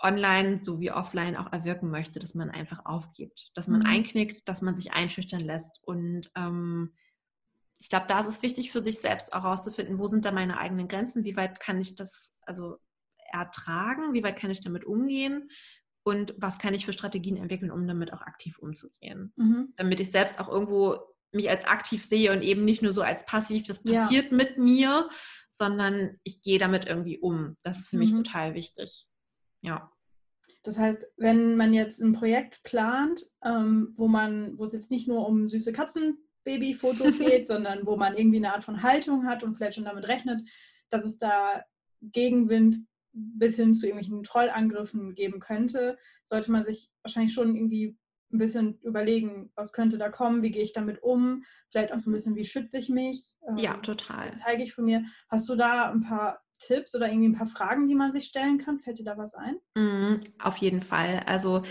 online 0.00 0.60
sowie 0.62 0.92
offline 0.92 1.36
auch 1.36 1.52
erwirken 1.52 1.90
möchte, 1.90 2.20
dass 2.20 2.34
man 2.34 2.50
einfach 2.50 2.86
aufgibt, 2.86 3.50
dass 3.54 3.66
man 3.66 3.80
mhm. 3.80 3.86
einknickt, 3.86 4.48
dass 4.48 4.62
man 4.62 4.76
sich 4.76 4.92
einschüchtern 4.92 5.40
lässt. 5.40 5.80
Und 5.84 6.30
ähm, 6.36 6.94
ich 7.80 7.88
glaube, 7.88 8.06
da 8.08 8.20
ist 8.20 8.26
es 8.26 8.42
wichtig 8.42 8.70
für 8.70 8.82
sich 8.82 9.00
selbst 9.00 9.32
auch 9.32 9.42
herauszufinden, 9.42 9.98
wo 9.98 10.06
sind 10.06 10.24
da 10.24 10.30
meine 10.30 10.58
eigenen 10.58 10.86
Grenzen, 10.86 11.24
wie 11.24 11.36
weit 11.36 11.58
kann 11.58 11.80
ich 11.80 11.96
das, 11.96 12.38
also 12.42 12.78
ertragen? 13.32 14.12
Wie 14.12 14.22
weit 14.22 14.38
kann 14.38 14.50
ich 14.50 14.60
damit 14.60 14.84
umgehen? 14.84 15.50
Und 16.04 16.34
was 16.38 16.58
kann 16.58 16.74
ich 16.74 16.86
für 16.86 16.92
Strategien 16.92 17.36
entwickeln, 17.36 17.70
um 17.70 17.86
damit 17.86 18.12
auch 18.12 18.22
aktiv 18.22 18.58
umzugehen? 18.58 19.32
Mhm. 19.36 19.74
Damit 19.76 20.00
ich 20.00 20.10
selbst 20.10 20.40
auch 20.40 20.48
irgendwo 20.48 20.98
mich 21.32 21.50
als 21.50 21.66
aktiv 21.66 22.04
sehe 22.04 22.32
und 22.32 22.42
eben 22.42 22.64
nicht 22.64 22.82
nur 22.82 22.92
so 22.92 23.02
als 23.02 23.26
passiv, 23.26 23.66
das 23.66 23.82
passiert 23.82 24.30
ja. 24.30 24.36
mit 24.36 24.56
mir, 24.56 25.08
sondern 25.50 26.18
ich 26.22 26.40
gehe 26.42 26.58
damit 26.58 26.86
irgendwie 26.86 27.18
um. 27.18 27.56
Das 27.62 27.78
ist 27.78 27.88
für 27.88 27.96
mhm. 27.96 28.00
mich 28.00 28.14
total 28.14 28.54
wichtig. 28.54 29.06
Ja. 29.60 29.92
Das 30.62 30.78
heißt, 30.78 31.06
wenn 31.16 31.56
man 31.56 31.72
jetzt 31.74 32.00
ein 32.00 32.14
Projekt 32.14 32.62
plant, 32.62 33.22
ähm, 33.44 33.92
wo 33.96 34.08
man, 34.08 34.58
wo 34.58 34.64
es 34.64 34.72
jetzt 34.72 34.90
nicht 34.90 35.08
nur 35.08 35.26
um 35.26 35.48
süße 35.48 35.72
Katzenbabyfotos 35.72 37.18
geht, 37.18 37.46
sondern 37.46 37.86
wo 37.86 37.96
man 37.96 38.16
irgendwie 38.16 38.38
eine 38.38 38.54
Art 38.54 38.64
von 38.64 38.82
Haltung 38.82 39.26
hat 39.26 39.42
und 39.42 39.56
vielleicht 39.56 39.74
schon 39.74 39.84
damit 39.84 40.08
rechnet, 40.08 40.40
dass 40.90 41.04
es 41.04 41.18
da 41.18 41.62
Gegenwind 42.00 42.78
bis 43.18 43.56
hin 43.56 43.74
zu 43.74 43.86
irgendwelchen 43.86 44.22
Trollangriffen 44.22 45.14
geben 45.14 45.40
könnte, 45.40 45.98
sollte 46.24 46.50
man 46.52 46.64
sich 46.64 46.90
wahrscheinlich 47.02 47.32
schon 47.34 47.56
irgendwie 47.56 47.96
ein 48.30 48.38
bisschen 48.38 48.78
überlegen, 48.82 49.50
was 49.54 49.72
könnte 49.72 49.96
da 49.96 50.10
kommen, 50.10 50.42
wie 50.42 50.50
gehe 50.50 50.62
ich 50.62 50.72
damit 50.72 51.02
um, 51.02 51.44
vielleicht 51.70 51.92
auch 51.92 51.98
so 51.98 52.10
ein 52.10 52.12
bisschen, 52.12 52.36
wie 52.36 52.44
schütze 52.44 52.78
ich 52.78 52.88
mich. 52.90 53.34
Ja, 53.56 53.74
ähm, 53.74 53.82
total. 53.82 54.32
Zeige 54.34 54.62
ich 54.62 54.74
von 54.74 54.84
mir. 54.84 55.04
Hast 55.28 55.48
du 55.48 55.56
da 55.56 55.90
ein 55.90 56.02
paar 56.02 56.40
Tipps 56.58 56.94
oder 56.94 57.08
irgendwie 57.08 57.30
ein 57.30 57.38
paar 57.38 57.46
Fragen, 57.46 57.88
die 57.88 57.94
man 57.94 58.12
sich 58.12 58.26
stellen 58.26 58.58
kann? 58.58 58.80
Fällt 58.80 58.98
dir 58.98 59.04
da 59.04 59.16
was 59.16 59.34
ein? 59.34 59.56
Mm, 59.76 60.20
auf 60.42 60.58
jeden 60.58 60.82
Fall. 60.82 61.22
Also 61.26 61.62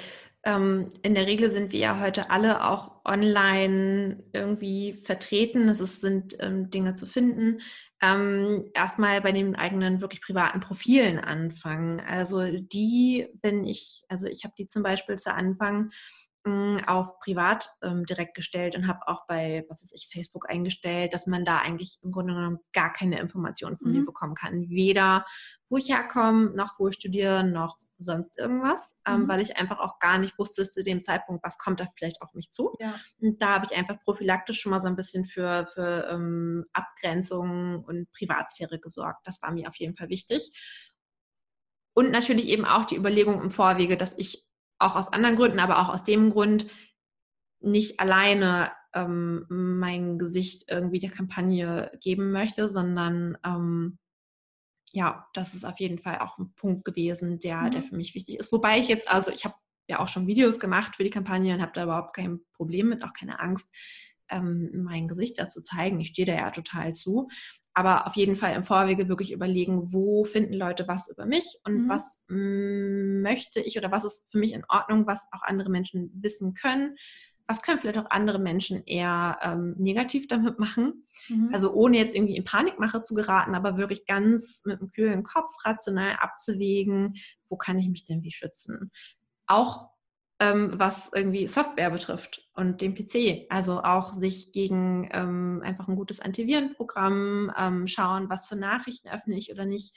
Ähm, 0.44 0.88
in 1.02 1.14
der 1.14 1.28
Regel 1.28 1.50
sind 1.50 1.74
wir 1.74 1.80
ja 1.80 2.00
heute 2.00 2.30
alle 2.30 2.64
auch 2.64 3.04
online 3.04 4.24
irgendwie 4.32 4.94
vertreten. 4.94 5.68
Es 5.68 5.82
ist, 5.82 6.00
sind 6.00 6.38
ähm, 6.40 6.70
Dinge 6.70 6.94
zu 6.94 7.06
finden. 7.06 7.60
Ähm, 8.02 8.70
erstmal 8.74 9.22
bei 9.22 9.32
den 9.32 9.56
eigenen 9.56 10.02
wirklich 10.02 10.22
privaten 10.22 10.60
Profilen 10.60 11.20
anfangen. 11.20 12.00
Also 12.00 12.46
die, 12.52 13.28
wenn 13.42 13.64
ich, 13.64 14.04
also 14.08 14.28
ich 14.28 14.44
habe 14.44 14.54
die 14.58 14.68
zum 14.68 14.84
Beispiel 14.84 15.18
zu 15.18 15.34
Anfang 15.34 15.92
auf 16.86 17.20
privat 17.20 17.70
ähm, 17.82 18.06
direkt 18.06 18.36
gestellt 18.36 18.76
und 18.76 18.88
habe 18.88 19.08
auch 19.08 19.26
bei, 19.28 19.66
was 19.70 19.84
weiß 19.84 19.92
ich, 19.94 20.10
Facebook 20.12 20.50
eingestellt, 20.50 21.14
dass 21.14 21.28
man 21.28 21.46
da 21.46 21.60
eigentlich 21.60 22.00
im 22.04 22.12
Grunde 22.12 22.34
genommen 22.34 22.60
gar 22.74 22.92
keine 22.92 23.20
Informationen 23.20 23.78
von 23.78 23.90
mhm. 23.92 24.00
mir 24.00 24.06
bekommen 24.06 24.36
kann. 24.36 24.70
Weder 24.70 25.26
wo 25.70 25.78
ich 25.78 25.90
herkomme, 25.90 26.52
noch 26.52 26.80
wo 26.80 26.88
ich 26.88 26.96
studiere, 26.96 27.44
noch 27.44 27.78
sonst 27.98 28.38
irgendwas, 28.38 29.00
ähm, 29.06 29.24
mhm. 29.24 29.28
weil 29.28 29.42
ich 29.42 29.58
einfach 29.58 29.80
auch 29.80 30.00
gar 30.00 30.18
nicht 30.18 30.38
wusste 30.40 30.70
zu 30.70 30.84
dem 30.84 31.02
Zeitpunkt, 31.02 31.44
was 31.44 31.58
kommt 31.58 31.80
da 31.80 31.88
vielleicht 31.96 32.22
auf 32.22 32.34
mich 32.34 32.52
zu. 32.52 32.74
Ja. 32.80 32.96
Und 33.20 33.42
da 33.42 33.56
habe 33.56 33.66
ich 33.66 33.76
einfach 33.76 34.00
prophylaktisch 34.02 34.62
schon 34.62 34.70
mal 34.70 34.82
so 34.82 34.88
ein 34.88 34.96
bisschen 34.96 35.26
für, 35.26 35.68
für 35.74 36.08
ähm, 36.10 36.66
Abgrenzung 36.74 37.84
und 37.84 38.12
Privatsphäre 38.12 38.80
gesorgt. 38.80 39.26
Das 39.26 39.42
war 39.42 39.52
mir 39.52 39.68
auf 39.68 39.76
jeden 39.76 39.96
Fall 39.96 40.10
wichtig. 40.10 40.52
Und 41.94 42.12
natürlich 42.12 42.48
eben 42.48 42.66
auch 42.66 42.86
die 42.86 42.96
Überlegung 42.96 43.42
im 43.42 43.52
Vorwege, 43.52 43.98
dass 43.98 44.18
ich 44.18 44.47
auch 44.80 44.96
aus 44.96 45.12
anderen 45.12 45.36
Gründen, 45.36 45.60
aber 45.60 45.80
auch 45.80 45.90
aus 45.90 46.04
dem 46.04 46.30
Grund 46.30 46.68
nicht 47.60 48.00
alleine 48.00 48.72
ähm, 48.94 49.46
mein 49.50 50.18
Gesicht 50.18 50.66
irgendwie 50.70 51.00
der 51.00 51.12
Kampagne 51.12 51.92
geben 52.02 52.32
möchte, 52.32 52.68
sondern 52.68 53.38
ähm, 53.46 53.98
ja, 54.92 55.28
das 55.34 55.54
ist 55.54 55.66
auf 55.66 55.80
jeden 55.80 56.00
Fall 56.00 56.20
auch 56.20 56.38
ein 56.38 56.54
Punkt 56.54 56.86
gewesen, 56.86 57.40
der, 57.40 57.62
mhm. 57.62 57.72
der 57.72 57.84
für 57.84 57.96
mich 57.96 58.16
wichtig 58.16 58.40
ist. 58.40 58.52
Wobei 58.52 58.80
ich 58.80 58.88
jetzt, 58.88 59.10
also 59.10 59.32
ich 59.32 59.46
habe 59.46 59.56
ja 59.90 60.00
auch 60.00 60.08
schon 60.08 60.28
Videos 60.28 60.60
gemacht 60.60 60.96
für 60.96 61.04
die 61.04 61.10
Kampagne 61.10 61.54
und 61.54 61.62
habe 61.62 61.72
da 61.74 61.84
überhaupt 61.84 62.16
kein 62.16 62.42
Problem 62.54 62.90
mit, 62.90 63.04
auch 63.04 63.14
keine 63.14 63.40
Angst, 63.40 63.70
ähm, 64.30 64.70
mein 64.84 65.08
Gesicht 65.08 65.40
dazu 65.40 65.62
zeigen. 65.62 66.00
Ich 66.00 66.10
stehe 66.10 66.26
da 66.26 66.34
ja 66.34 66.52
total 66.52 66.94
zu. 66.94 67.28
Aber 67.74 68.08
auf 68.08 68.16
jeden 68.16 68.36
Fall 68.36 68.56
im 68.56 68.64
Vorwege 68.64 69.08
wirklich 69.08 69.32
überlegen, 69.32 69.94
wo 69.94 70.26
finden 70.26 70.54
Leute 70.54 70.88
was 70.88 71.10
über 71.10 71.26
mich 71.28 71.60
und 71.64 71.84
mhm. 71.84 71.90
was 71.90 72.26
mm, 72.28 73.22
möchte 73.22 73.60
ich 73.62 73.78
oder 73.78 73.92
was 73.92 74.04
ist 74.04 74.32
für 74.32 74.40
mich 74.40 74.54
in 74.54 74.66
Ordnung, 74.68 75.06
was 75.06 75.28
auch 75.32 75.44
andere 75.44 75.70
Menschen 75.70 76.10
wissen 76.16 76.56
können. 76.56 76.96
Was 77.46 77.62
können 77.62 77.80
vielleicht 77.80 78.00
auch 78.00 78.10
andere 78.10 78.40
Menschen 78.40 78.84
eher 78.86 79.38
ähm, 79.42 79.76
negativ 79.78 80.28
damit 80.28 80.60
machen? 80.60 81.08
Mhm. 81.30 81.50
Also 81.54 81.72
ohne 81.72 81.98
jetzt 81.98 82.16
irgendwie 82.16 82.36
in 82.36 82.44
Panikmache 82.44 83.04
zu 83.04 83.14
geraten, 83.14 83.56
aber 83.56 83.78
wirklich 83.78 84.06
ganz 84.06 84.64
mit 84.66 84.80
einem 84.80 84.90
kühlen 84.90 85.24
Kopf 85.24 85.54
rational 85.64 86.18
abzuwägen, 86.20 87.14
wo 87.48 87.58
kann 87.58 87.78
ich 87.78 87.88
mich 87.88 88.04
denn 88.04 88.24
wie 88.24 88.32
schützen? 88.32 88.92
Auch 89.46 89.92
ähm, 90.40 90.72
was 90.76 91.10
irgendwie 91.14 91.48
Software 91.48 91.90
betrifft 91.90 92.48
und 92.54 92.82
den 92.82 92.94
PC. 92.94 93.48
Also 93.50 93.82
auch 93.82 94.14
sich 94.14 94.52
gegen 94.52 95.10
ähm, 95.12 95.62
einfach 95.64 95.88
ein 95.88 95.96
gutes 95.96 96.20
Antivirenprogramm 96.20 97.52
ähm, 97.58 97.88
schauen, 97.88 98.30
was 98.30 98.48
für 98.48 98.56
Nachrichten 98.56 99.10
öffne 99.10 99.36
ich 99.36 99.52
oder 99.52 99.66
nicht. 99.66 99.96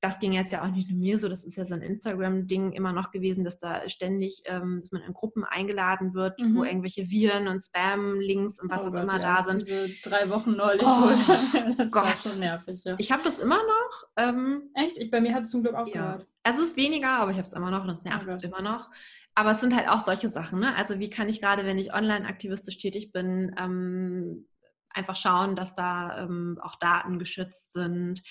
Das 0.00 0.18
ging 0.18 0.32
jetzt 0.32 0.52
ja 0.52 0.62
auch 0.62 0.70
nicht 0.70 0.90
nur 0.90 0.98
mir 0.98 1.18
so, 1.18 1.28
das 1.28 1.42
ist 1.42 1.56
ja 1.56 1.64
so 1.64 1.74
ein 1.74 1.80
Instagram-Ding 1.80 2.72
immer 2.72 2.92
noch 2.92 3.10
gewesen, 3.10 3.44
dass 3.44 3.58
da 3.58 3.88
ständig, 3.88 4.42
ähm, 4.44 4.78
dass 4.80 4.92
man 4.92 5.02
in 5.02 5.14
Gruppen 5.14 5.42
eingeladen 5.42 6.14
wird, 6.14 6.38
mhm. 6.38 6.56
wo 6.56 6.64
irgendwelche 6.64 7.10
Viren 7.10 7.48
und 7.48 7.60
Spam-Links 7.60 8.60
und 8.60 8.70
was 8.70 8.84
oh 8.84 8.88
auch 8.88 8.92
Gott, 8.92 9.02
immer 9.02 9.14
ja. 9.14 9.18
da 9.18 9.42
sind. 9.42 9.62
Diese 9.62 9.88
drei 10.04 10.28
Wochen 10.30 10.52
neulich. 10.52 10.86
Oh, 10.86 11.10
das 11.78 11.90
Gott. 11.90 12.04
war 12.04 12.22
schon 12.22 12.40
nervig. 12.40 12.84
Ja. 12.84 12.94
Ich 12.98 13.10
habe 13.10 13.22
das 13.24 13.38
immer 13.38 13.56
noch. 13.56 14.08
Ähm, 14.16 14.70
Echt? 14.74 14.98
Ich, 14.98 15.10
bei 15.10 15.20
mir 15.20 15.34
hat 15.34 15.44
es 15.44 15.50
zum 15.50 15.62
Glück 15.62 15.74
auch 15.74 15.88
ja. 15.88 15.92
gehört. 15.92 16.26
Es 16.48 16.58
ist 16.58 16.76
weniger, 16.76 17.10
aber 17.10 17.32
ich 17.32 17.38
habe 17.38 17.46
es 17.46 17.52
immer 17.54 17.72
noch 17.72 17.82
und 17.82 17.90
es 17.90 18.04
nervt 18.04 18.28
oh 18.28 18.38
immer 18.40 18.62
noch. 18.62 18.88
Aber 19.34 19.50
es 19.50 19.58
sind 19.58 19.74
halt 19.74 19.88
auch 19.88 19.98
solche 19.98 20.30
Sachen. 20.30 20.60
Ne? 20.60 20.76
Also 20.76 21.00
wie 21.00 21.10
kann 21.10 21.28
ich 21.28 21.40
gerade, 21.40 21.66
wenn 21.66 21.76
ich 21.76 21.92
online 21.92 22.24
aktivistisch 22.24 22.78
tätig 22.78 23.10
bin, 23.10 23.52
ähm, 23.58 24.46
einfach 24.90 25.16
schauen, 25.16 25.56
dass 25.56 25.74
da 25.74 26.22
ähm, 26.22 26.60
auch 26.62 26.76
Daten 26.76 27.18
geschützt 27.18 27.72
sind 27.72 28.22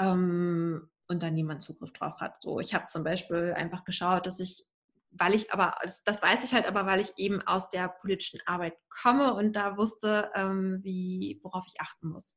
ähm, 0.00 0.88
und 1.08 1.22
da 1.22 1.30
niemand 1.30 1.62
Zugriff 1.62 1.92
drauf 1.92 2.20
hat. 2.20 2.42
So, 2.42 2.58
ich 2.58 2.72
habe 2.72 2.86
zum 2.86 3.04
Beispiel 3.04 3.52
einfach 3.54 3.84
geschaut, 3.84 4.26
dass 4.26 4.40
ich, 4.40 4.64
weil 5.10 5.34
ich 5.34 5.52
aber, 5.52 5.74
das 6.06 6.22
weiß 6.22 6.44
ich 6.44 6.54
halt 6.54 6.64
aber, 6.64 6.86
weil 6.86 7.00
ich 7.00 7.12
eben 7.18 7.42
aus 7.42 7.68
der 7.68 7.88
politischen 7.88 8.40
Arbeit 8.46 8.78
komme 8.88 9.34
und 9.34 9.52
da 9.52 9.76
wusste, 9.76 10.30
ähm, 10.34 10.80
wie, 10.82 11.38
worauf 11.42 11.66
ich 11.66 11.82
achten 11.82 12.08
muss. 12.08 12.34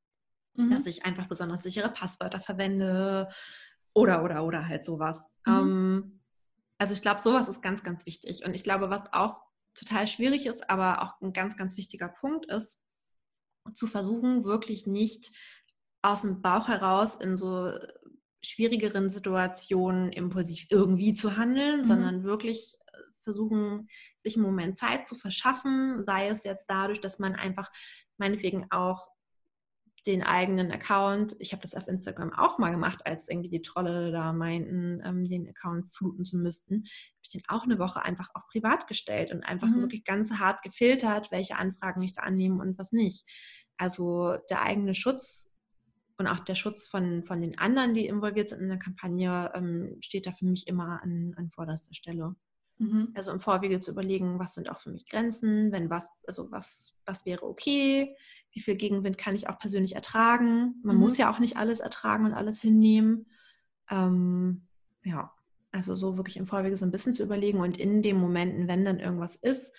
Mhm. 0.55 0.71
Dass 0.71 0.85
ich 0.85 1.05
einfach 1.05 1.27
besonders 1.27 1.63
sichere 1.63 1.89
Passwörter 1.89 2.41
verwende 2.41 3.29
oder, 3.95 4.23
oder, 4.23 4.43
oder 4.43 4.67
halt 4.67 4.83
sowas. 4.83 5.31
Mhm. 5.45 5.53
Ähm, 5.53 6.21
also 6.77 6.93
ich 6.93 7.01
glaube, 7.01 7.21
sowas 7.21 7.47
ist 7.47 7.61
ganz, 7.61 7.81
ganz 7.81 8.05
wichtig. 8.05 8.45
Und 8.45 8.53
ich 8.53 8.63
glaube, 8.63 8.89
was 8.89 9.11
auch 9.13 9.39
total 9.73 10.05
schwierig 10.05 10.45
ist, 10.45 10.69
aber 10.69 11.01
auch 11.01 11.21
ein 11.21 11.33
ganz, 11.33 11.57
ganz 11.57 11.77
wichtiger 11.77 12.09
Punkt 12.09 12.45
ist, 12.45 12.83
zu 13.73 13.87
versuchen, 13.87 14.43
wirklich 14.43 14.85
nicht 14.85 15.31
aus 16.01 16.21
dem 16.21 16.41
Bauch 16.41 16.67
heraus 16.67 17.15
in 17.15 17.35
so 17.35 17.73
schwierigeren 18.43 19.09
Situationen 19.09 20.11
impulsiv 20.11 20.67
irgendwie 20.69 21.15
zu 21.15 21.35
handeln, 21.37 21.79
mhm. 21.79 21.83
sondern 21.83 22.23
wirklich 22.23 22.75
äh, 22.87 22.97
versuchen, 23.21 23.89
sich 24.19 24.35
einen 24.35 24.45
Moment 24.45 24.77
Zeit 24.77 25.07
zu 25.07 25.15
verschaffen, 25.15 26.03
sei 26.03 26.27
es 26.27 26.43
jetzt 26.43 26.65
dadurch, 26.67 27.01
dass 27.01 27.17
man 27.17 27.33
einfach 27.33 27.71
meinetwegen 28.17 28.67
auch 28.71 29.09
den 30.05 30.23
eigenen 30.23 30.71
Account. 30.71 31.35
Ich 31.39 31.51
habe 31.51 31.61
das 31.61 31.73
auf 31.73 31.87
Instagram 31.87 32.33
auch 32.33 32.57
mal 32.57 32.71
gemacht, 32.71 33.05
als 33.05 33.27
irgendwie 33.27 33.49
die 33.49 33.61
Trolle 33.61 34.11
da 34.11 34.33
meinten, 34.33 35.01
ähm, 35.03 35.27
den 35.27 35.47
Account 35.49 35.91
fluten 35.91 36.25
zu 36.25 36.37
müssten. 36.37 36.75
Habe 36.75 37.21
ich 37.23 37.29
den 37.29 37.41
auch 37.47 37.63
eine 37.63 37.79
Woche 37.79 38.03
einfach 38.03 38.29
auf 38.33 38.43
privat 38.47 38.87
gestellt 38.87 39.31
und 39.31 39.43
einfach 39.43 39.67
mhm. 39.67 39.81
wirklich 39.81 40.03
ganz 40.03 40.31
hart 40.31 40.61
gefiltert, 40.61 41.31
welche 41.31 41.57
Anfragen 41.57 42.01
ich 42.01 42.13
da 42.13 42.23
annehme 42.23 42.61
und 42.61 42.77
was 42.77 42.91
nicht. 42.91 43.25
Also 43.77 44.37
der 44.49 44.61
eigene 44.61 44.93
Schutz 44.93 45.51
und 46.17 46.27
auch 46.27 46.39
der 46.39 46.55
Schutz 46.55 46.87
von, 46.87 47.23
von 47.23 47.41
den 47.41 47.57
anderen, 47.57 47.93
die 47.93 48.05
involviert 48.05 48.49
sind 48.49 48.61
in 48.61 48.69
der 48.69 48.79
Kampagne, 48.79 49.51
ähm, 49.53 49.97
steht 49.99 50.27
da 50.27 50.31
für 50.31 50.45
mich 50.45 50.67
immer 50.67 51.01
an, 51.03 51.33
an 51.35 51.49
vorderster 51.49 51.93
Stelle. 51.93 52.35
Mhm. 52.77 53.09
Also 53.13 53.31
im 53.31 53.39
Vorwege 53.39 53.79
zu 53.79 53.91
überlegen, 53.91 54.39
was 54.39 54.55
sind 54.55 54.69
auch 54.69 54.77
für 54.77 54.91
mich 54.91 55.05
Grenzen, 55.07 55.71
wenn 55.71 55.89
was, 55.89 56.09
also 56.27 56.51
was, 56.51 56.93
was 57.05 57.25
wäre 57.25 57.43
okay, 57.43 58.15
wie 58.51 58.59
viel 58.59 58.75
Gegenwind 58.75 59.17
kann 59.17 59.35
ich 59.35 59.49
auch 59.49 59.57
persönlich 59.57 59.95
ertragen. 59.95 60.75
Man 60.83 60.95
mhm. 60.95 61.01
muss 61.01 61.17
ja 61.17 61.29
auch 61.29 61.39
nicht 61.39 61.57
alles 61.57 61.79
ertragen 61.79 62.25
und 62.25 62.33
alles 62.33 62.61
hinnehmen. 62.61 63.27
Ähm, 63.89 64.67
ja, 65.03 65.31
also 65.71 65.95
so 65.95 66.17
wirklich 66.17 66.37
im 66.37 66.45
Vorwege 66.45 66.77
so 66.77 66.85
ein 66.85 66.91
bisschen 66.91 67.13
zu 67.13 67.23
überlegen 67.23 67.59
und 67.59 67.77
in 67.77 68.01
den 68.01 68.17
Momenten, 68.17 68.67
wenn 68.67 68.85
dann 68.85 68.99
irgendwas 68.99 69.35
ist, 69.35 69.73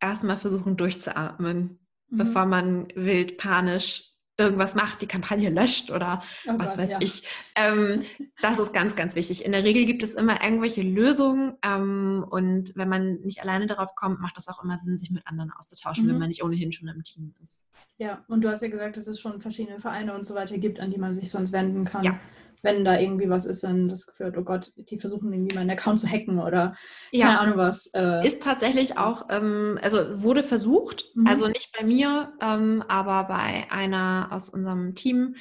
erstmal 0.00 0.36
versuchen 0.36 0.76
durchzuatmen, 0.76 1.78
mhm. 2.08 2.16
bevor 2.16 2.46
man 2.46 2.88
wild 2.94 3.38
panisch 3.38 4.15
irgendwas 4.38 4.74
macht, 4.74 5.02
die 5.02 5.06
Kampagne 5.06 5.50
löscht 5.50 5.90
oder 5.90 6.22
oh 6.46 6.52
was 6.56 6.70
Gott, 6.70 6.78
weiß 6.78 6.92
ja. 6.92 6.98
ich. 7.00 7.22
Ähm, 7.56 8.02
das 8.42 8.58
ist 8.58 8.72
ganz, 8.72 8.94
ganz 8.94 9.14
wichtig. 9.14 9.44
In 9.44 9.52
der 9.52 9.64
Regel 9.64 9.86
gibt 9.86 10.02
es 10.02 10.14
immer 10.14 10.42
irgendwelche 10.42 10.82
Lösungen 10.82 11.54
ähm, 11.64 12.24
und 12.28 12.72
wenn 12.76 12.88
man 12.88 13.20
nicht 13.20 13.42
alleine 13.42 13.66
darauf 13.66 13.94
kommt, 13.94 14.20
macht 14.20 14.36
das 14.36 14.48
auch 14.48 14.62
immer 14.62 14.78
Sinn, 14.78 14.98
sich 14.98 15.10
mit 15.10 15.26
anderen 15.26 15.52
auszutauschen, 15.52 16.04
mhm. 16.04 16.10
wenn 16.10 16.18
man 16.18 16.28
nicht 16.28 16.44
ohnehin 16.44 16.72
schon 16.72 16.88
im 16.88 17.02
Team 17.02 17.34
ist. 17.42 17.68
Ja, 17.98 18.24
und 18.28 18.42
du 18.42 18.48
hast 18.50 18.62
ja 18.62 18.68
gesagt, 18.68 18.96
dass 18.96 19.06
es 19.06 19.20
schon 19.20 19.40
verschiedene 19.40 19.80
Vereine 19.80 20.14
und 20.14 20.26
so 20.26 20.34
weiter 20.34 20.58
gibt, 20.58 20.80
an 20.80 20.90
die 20.90 20.98
man 20.98 21.14
sich 21.14 21.30
sonst 21.30 21.52
wenden 21.52 21.84
kann. 21.84 22.04
Ja 22.04 22.18
wenn 22.62 22.84
da 22.84 22.98
irgendwie 22.98 23.28
was 23.28 23.46
ist, 23.46 23.62
wenn 23.62 23.88
das 23.88 24.06
Gefühl 24.06 24.26
hat, 24.26 24.36
oh 24.36 24.42
Gott, 24.42 24.72
die 24.76 24.98
versuchen 24.98 25.32
irgendwie 25.32 25.54
meinen 25.54 25.70
Account 25.70 26.00
zu 26.00 26.08
hacken 26.08 26.38
oder 26.38 26.74
ja. 27.10 27.26
keine 27.26 27.40
Ahnung 27.40 27.56
was. 27.58 27.86
Äh. 27.94 28.26
Ist 28.26 28.42
tatsächlich 28.42 28.98
auch, 28.98 29.26
ähm, 29.30 29.78
also 29.82 30.22
wurde 30.22 30.42
versucht, 30.42 31.10
mhm. 31.14 31.26
also 31.26 31.48
nicht 31.48 31.72
bei 31.78 31.84
mir, 31.84 32.32
ähm, 32.40 32.82
aber 32.88 33.24
bei 33.24 33.66
einer 33.70 34.28
aus 34.30 34.48
unserem 34.48 34.94
Team. 34.94 35.36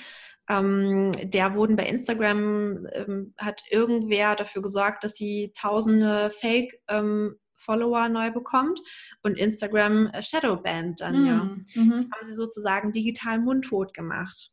Ähm, 0.48 1.12
der 1.24 1.56
wurden 1.56 1.76
bei 1.76 1.88
Instagram, 1.88 2.88
ähm, 2.94 3.34
hat 3.38 3.64
irgendwer 3.70 4.36
dafür 4.36 4.62
gesorgt, 4.62 5.04
dass 5.04 5.16
sie 5.16 5.52
tausende 5.60 6.30
Fake 6.30 6.80
ähm, 6.88 7.36
Follower 7.56 8.10
neu 8.10 8.32
bekommt 8.32 8.80
und 9.24 9.38
Instagram 9.38 10.12
Shadowband 10.20 11.02
dann, 11.02 11.22
mhm. 11.22 11.28
ja. 11.28 11.44
Mhm. 11.82 11.92
Haben 11.94 12.24
sie 12.24 12.34
sozusagen 12.34 12.92
digital 12.92 13.40
mundtot 13.40 13.94
gemacht. 13.94 14.52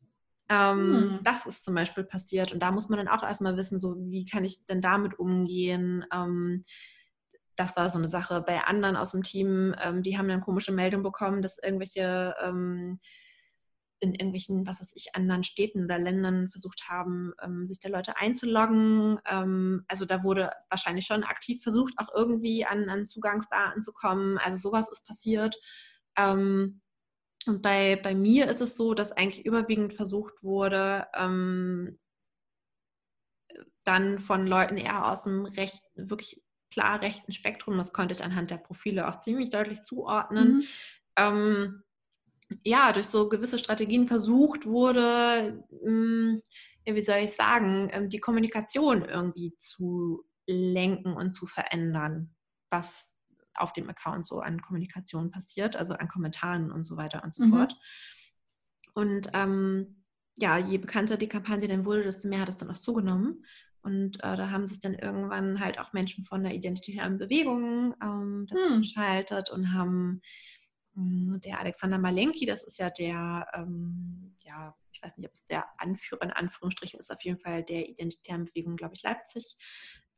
Ähm, 0.49 0.79
hm. 0.79 1.21
Das 1.23 1.47
ist 1.47 1.65
zum 1.65 1.75
Beispiel 1.75 2.05
passiert 2.05 2.53
und 2.53 2.61
da 2.61 2.71
muss 2.71 2.89
man 2.89 2.99
dann 2.99 3.09
auch 3.09 3.23
erstmal 3.23 3.57
wissen, 3.57 3.79
so 3.79 3.97
wie 3.99 4.25
kann 4.25 4.45
ich 4.45 4.65
denn 4.67 4.81
damit 4.81 5.19
umgehen. 5.19 6.05
Ähm, 6.13 6.65
das 7.57 7.77
war 7.77 7.91
so 7.91 7.99
eine 7.99 8.09
Sache 8.09 8.41
bei 8.41 8.65
anderen 8.65 8.97
aus 8.97 9.13
dem 9.13 9.23
Team, 9.23 9.75
ähm, 9.83 10.03
die 10.03 10.19
haben 10.19 10.29
dann 10.29 10.41
komische 10.41 10.73
Meldungen 10.73 11.05
bekommen, 11.05 11.43
dass 11.43 11.59
irgendwelche 11.59 12.35
ähm, 12.43 12.99
in 14.03 14.15
irgendwelchen, 14.15 14.67
was 14.67 14.81
weiß 14.81 14.93
ich, 14.97 15.15
anderen 15.15 15.45
Städten 15.45 15.85
oder 15.85 15.97
Ländern 15.97 16.51
versucht 16.51 16.89
haben, 16.89 17.33
ähm, 17.41 17.69
sich 17.69 17.79
da 17.79 17.89
Leute 17.89 18.17
einzuloggen. 18.17 19.21
Ähm, 19.31 19.85
also 19.87 20.05
da 20.05 20.25
wurde 20.25 20.51
wahrscheinlich 20.69 21.07
schon 21.07 21.23
aktiv 21.23 21.63
versucht, 21.63 21.95
auch 21.99 22.09
irgendwie 22.13 22.67
an, 22.67 22.89
an 22.89 23.07
Zugangsdaten 23.07 23.81
zu 23.81 23.93
kommen. 23.93 24.39
Also 24.39 24.59
sowas 24.59 24.89
ist 24.91 25.07
passiert. 25.07 25.57
Ähm, 26.19 26.82
und 27.49 27.63
bei, 27.63 27.97
bei 27.97 28.15
mir 28.15 28.49
ist 28.49 28.61
es 28.61 28.77
so, 28.77 28.95
dass 28.95 29.13
eigentlich 29.13 29.45
überwiegend 29.45 29.95
versucht 29.95 30.43
wurde, 30.43 31.07
ähm, 31.15 31.99
dann 33.85 34.21
von 34.21 34.47
Leuten 34.47 34.77
eher 34.77 35.11
aus 35.11 35.25
dem 35.25 35.45
Recht, 35.45 35.83
wirklich 35.95 36.43
klar 36.71 37.01
rechten 37.01 37.33
Spektrum. 37.33 37.77
Das 37.77 37.93
konnte 37.93 38.15
ich 38.15 38.25
anhand 38.25 38.51
der 38.51 38.57
Profile 38.57 39.09
auch 39.09 39.19
ziemlich 39.19 39.51
deutlich 39.51 39.83
zuordnen. 39.83 40.57
Mhm. 40.57 40.63
Ähm, 41.17 41.83
ja, 42.65 42.93
durch 42.93 43.07
so 43.07 43.29
gewisse 43.29 43.59
Strategien 43.59 44.09
versucht 44.09 44.67
wurde, 44.67 45.65
mh, 45.71 45.87
hm, 45.87 46.43
wie 46.85 47.03
soll 47.03 47.19
ich 47.19 47.33
sagen, 47.33 47.89
ähm, 47.93 48.09
die 48.09 48.21
Kommunikation 48.21 49.05
irgendwie 49.05 49.55
zu 49.59 50.25
lenken 50.47 51.15
und 51.15 51.33
zu 51.33 51.47
verändern, 51.47 52.35
was 52.71 53.12
auf 53.55 53.73
dem 53.73 53.89
Account 53.89 54.27
so 54.27 54.41
an 54.41 54.61
Kommunikation 54.61 55.31
passiert, 55.31 55.77
also 55.77 55.95
an 55.95 56.09
Kommentaren 56.09 56.71
und 56.71 56.85
so 56.85 56.97
weiter 56.97 57.23
und 57.25 57.35
so 57.35 57.45
mhm. 57.45 57.51
fort. 57.51 57.77
Und 58.95 59.29
ähm, 59.35 60.05
ja, 60.37 60.59
je 60.59 60.79
bekannter 60.79 61.17
die 61.17 61.29
Kampagne 61.29 61.69
dann 61.69 61.85
wurde, 61.85 62.03
desto 62.03 62.29
mehr 62.29 62.41
hat 62.41 62.49
es 62.49 62.57
dann 62.57 62.71
auch 62.71 62.79
zugenommen. 62.79 63.45
Und 63.83 64.23
äh, 64.23 64.37
da 64.37 64.51
haben 64.51 64.67
sich 64.67 64.81
dann 64.81 64.95
irgendwann 64.95 65.59
halt 65.61 65.79
auch 65.79 65.93
Menschen 65.93 66.23
von 66.25 66.45
der 66.45 66.55
identitären 66.55 67.19
Bewegung 67.19 67.95
ähm, 68.01 68.47
dazu 68.49 68.75
hm. 68.75 68.83
geschaltet 68.83 69.51
und 69.51 69.75
haben 69.75 70.21
mh, 70.95 71.35
hm, 71.35 71.41
der 71.41 71.59
Alexander 71.59 71.99
Malenki, 71.99 72.47
das 72.47 72.63
ist 72.63 72.79
ja 72.79 72.91
der, 72.91 73.47
ähm, 73.55 74.37
ja, 74.45 74.75
ich 74.93 75.03
weiß 75.03 75.19
nicht, 75.19 75.27
ob 75.27 75.35
es 75.35 75.45
der 75.45 75.67
Anführer 75.79 76.23
in 76.23 76.31
Anführungsstrichen 76.31 77.01
ist, 77.01 77.11
auf 77.11 77.23
jeden 77.23 77.41
Fall 77.41 77.65
der 77.65 77.89
identitären 77.89 78.45
Bewegung, 78.45 78.77
glaube 78.77 78.95
ich, 78.95 79.03
Leipzig. 79.03 79.57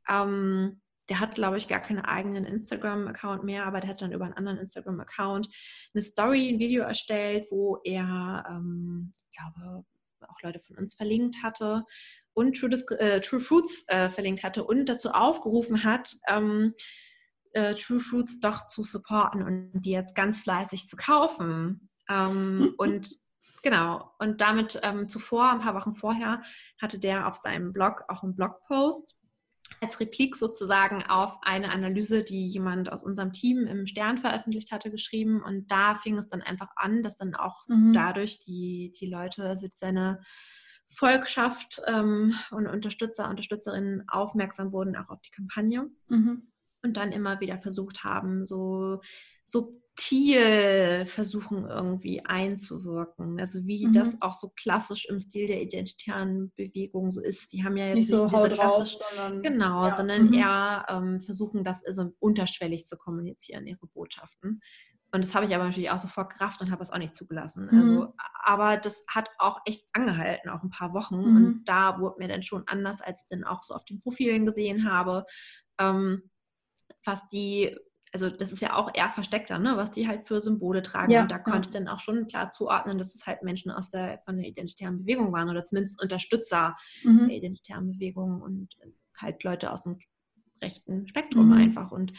Ähm, 0.07 0.81
der 1.09 1.19
hat, 1.19 1.35
glaube 1.35 1.57
ich, 1.57 1.67
gar 1.67 1.79
keinen 1.79 2.03
eigenen 2.03 2.45
Instagram-Account 2.45 3.43
mehr, 3.43 3.65
aber 3.65 3.79
der 3.79 3.89
hat 3.91 4.01
dann 4.01 4.11
über 4.11 4.25
einen 4.25 4.33
anderen 4.33 4.57
Instagram-Account 4.59 5.47
eine 5.93 6.01
Story, 6.01 6.49
ein 6.49 6.59
Video 6.59 6.83
erstellt, 6.83 7.47
wo 7.51 7.79
er, 7.83 8.45
ähm, 8.49 9.11
ich 9.29 9.37
glaube, 9.37 9.85
auch 10.27 10.41
Leute 10.41 10.59
von 10.59 10.77
uns 10.77 10.95
verlinkt 10.95 11.43
hatte 11.43 11.85
und 12.33 12.57
True, 12.57 12.71
äh, 12.99 13.21
True 13.21 13.39
Fruits 13.39 13.85
äh, 13.87 14.09
verlinkt 14.09 14.43
hatte 14.43 14.63
und 14.63 14.85
dazu 14.87 15.11
aufgerufen 15.11 15.83
hat, 15.83 16.15
ähm, 16.27 16.73
äh, 17.53 17.75
True 17.75 17.99
Fruits 17.99 18.39
doch 18.39 18.65
zu 18.65 18.83
supporten 18.83 19.43
und 19.43 19.71
die 19.73 19.91
jetzt 19.91 20.15
ganz 20.15 20.41
fleißig 20.41 20.87
zu 20.89 20.95
kaufen. 20.97 21.89
Ähm, 22.09 22.73
und 22.77 23.09
genau, 23.63 24.11
und 24.19 24.41
damit 24.41 24.79
ähm, 24.83 25.07
zuvor, 25.07 25.51
ein 25.51 25.59
paar 25.59 25.75
Wochen 25.75 25.95
vorher, 25.95 26.43
hatte 26.81 26.99
der 26.99 27.27
auf 27.27 27.37
seinem 27.37 27.73
Blog 27.73 28.03
auch 28.09 28.23
einen 28.23 28.35
Blogpost 28.35 29.15
als 29.81 29.99
Replik 29.99 30.35
sozusagen 30.35 31.03
auf 31.03 31.37
eine 31.41 31.71
Analyse, 31.71 32.23
die 32.23 32.47
jemand 32.47 32.91
aus 32.91 33.03
unserem 33.03 33.33
Team 33.33 33.67
im 33.67 33.85
Stern 33.85 34.17
veröffentlicht 34.17 34.71
hatte, 34.71 34.91
geschrieben. 34.91 35.41
Und 35.43 35.71
da 35.71 35.95
fing 35.95 36.17
es 36.17 36.27
dann 36.27 36.41
einfach 36.41 36.69
an, 36.75 37.03
dass 37.03 37.17
dann 37.17 37.35
auch 37.35 37.67
mhm. 37.67 37.93
dadurch 37.93 38.39
die, 38.39 38.93
die 38.99 39.07
Leute, 39.07 39.43
also 39.43 39.67
seine 39.71 40.21
Volkschaft 40.89 41.81
ähm, 41.87 42.35
und 42.51 42.67
Unterstützer, 42.67 43.29
Unterstützerinnen 43.29 44.03
aufmerksam 44.07 44.71
wurden 44.71 44.95
auch 44.95 45.09
auf 45.09 45.21
die 45.21 45.31
Kampagne. 45.31 45.89
Mhm. 46.09 46.51
Und 46.83 46.97
dann 46.97 47.11
immer 47.11 47.39
wieder 47.39 47.57
versucht 47.57 48.03
haben, 48.03 48.45
so, 48.45 49.01
so 49.43 49.81
subtil 49.95 51.05
versuchen 51.05 51.67
irgendwie 51.67 52.23
einzuwirken. 52.25 53.39
Also 53.39 53.65
wie 53.65 53.87
mhm. 53.87 53.93
das 53.93 54.21
auch 54.21 54.33
so 54.33 54.51
klassisch 54.55 55.05
im 55.05 55.19
Stil 55.19 55.47
der 55.47 55.61
identitären 55.61 56.51
Bewegung 56.55 57.11
so 57.11 57.21
ist. 57.21 57.53
Die 57.53 57.63
haben 57.63 57.77
ja 57.77 57.87
jetzt 57.87 57.95
nicht, 57.95 58.11
nicht 58.11 58.19
so 58.19 58.27
diese 58.27 58.49
klassisch, 58.49 58.97
sondern, 58.97 59.41
genau, 59.41 59.85
ja. 59.85 59.91
sondern 59.91 60.27
mhm. 60.27 60.33
eher 60.33 60.85
ähm, 60.89 61.19
versuchen, 61.21 61.63
das 61.63 61.85
also 61.85 62.13
unterschwellig 62.19 62.85
zu 62.85 62.97
kommunizieren, 62.97 63.67
ihre 63.67 63.87
Botschaften. 63.87 64.61
Und 65.11 65.23
das 65.23 65.33
habe 65.33 65.45
ich 65.45 65.55
aber 65.55 65.63
natürlich 65.63 65.91
auch 65.91 65.99
sofort 65.99 66.33
gerafft 66.33 66.59
und 66.59 66.71
habe 66.71 66.83
es 66.83 66.91
auch 66.91 66.97
nicht 66.97 67.15
zugelassen. 67.15 67.69
Mhm. 67.71 67.79
Also, 67.79 68.13
aber 68.43 68.77
das 68.77 69.05
hat 69.07 69.29
auch 69.37 69.59
echt 69.65 69.85
angehalten, 69.93 70.49
auch 70.49 70.61
ein 70.61 70.71
paar 70.71 70.93
Wochen. 70.93 71.15
Und 71.15 71.43
mhm. 71.43 71.61
da 71.63 71.99
wurde 71.99 72.17
mir 72.19 72.27
dann 72.27 72.43
schon 72.43 72.67
anders, 72.67 73.01
als 73.01 73.21
ich 73.21 73.27
dann 73.29 73.45
auch 73.45 73.63
so 73.63 73.75
auf 73.75 73.85
den 73.85 74.01
Profilen 74.01 74.45
gesehen 74.45 74.91
habe, 74.91 75.25
ähm, 75.79 76.29
was 77.05 77.27
die 77.29 77.77
also 78.15 78.29
das 78.29 78.53
ist 78.53 78.61
ja 78.61 78.75
auch 78.75 78.91
eher 78.93 79.09
versteckter, 79.09 79.59
ne, 79.59 79.75
was 79.75 79.91
die 79.91 80.07
halt 80.07 80.25
für 80.25 80.39
Symbole 80.39 80.81
tragen. 80.81 81.11
Ja, 81.11 81.23
und 81.23 81.31
da 81.31 81.37
konnte 81.37 81.57
ja. 81.57 81.65
ich 81.65 81.69
dann 81.71 81.89
auch 81.89 81.99
schon 81.99 82.27
klar 82.27 82.49
zuordnen, 82.49 82.97
dass 82.97 83.13
es 83.13 83.27
halt 83.27 83.43
Menschen 83.43 83.71
aus 83.71 83.89
der 83.89 84.21
von 84.23 84.37
der 84.37 84.47
identitären 84.47 84.99
Bewegung 84.99 85.33
waren 85.33 85.49
oder 85.49 85.65
zumindest 85.65 86.01
Unterstützer 86.01 86.77
mhm. 87.03 87.27
der 87.27 87.35
identitären 87.35 87.87
Bewegung 87.89 88.41
und 88.41 88.69
halt 89.17 89.43
Leute 89.43 89.69
aus 89.69 89.83
dem 89.83 89.99
rechten 90.61 91.09
Spektrum 91.09 91.47
mhm. 91.47 91.57
einfach. 91.57 91.91
Und 91.91 92.13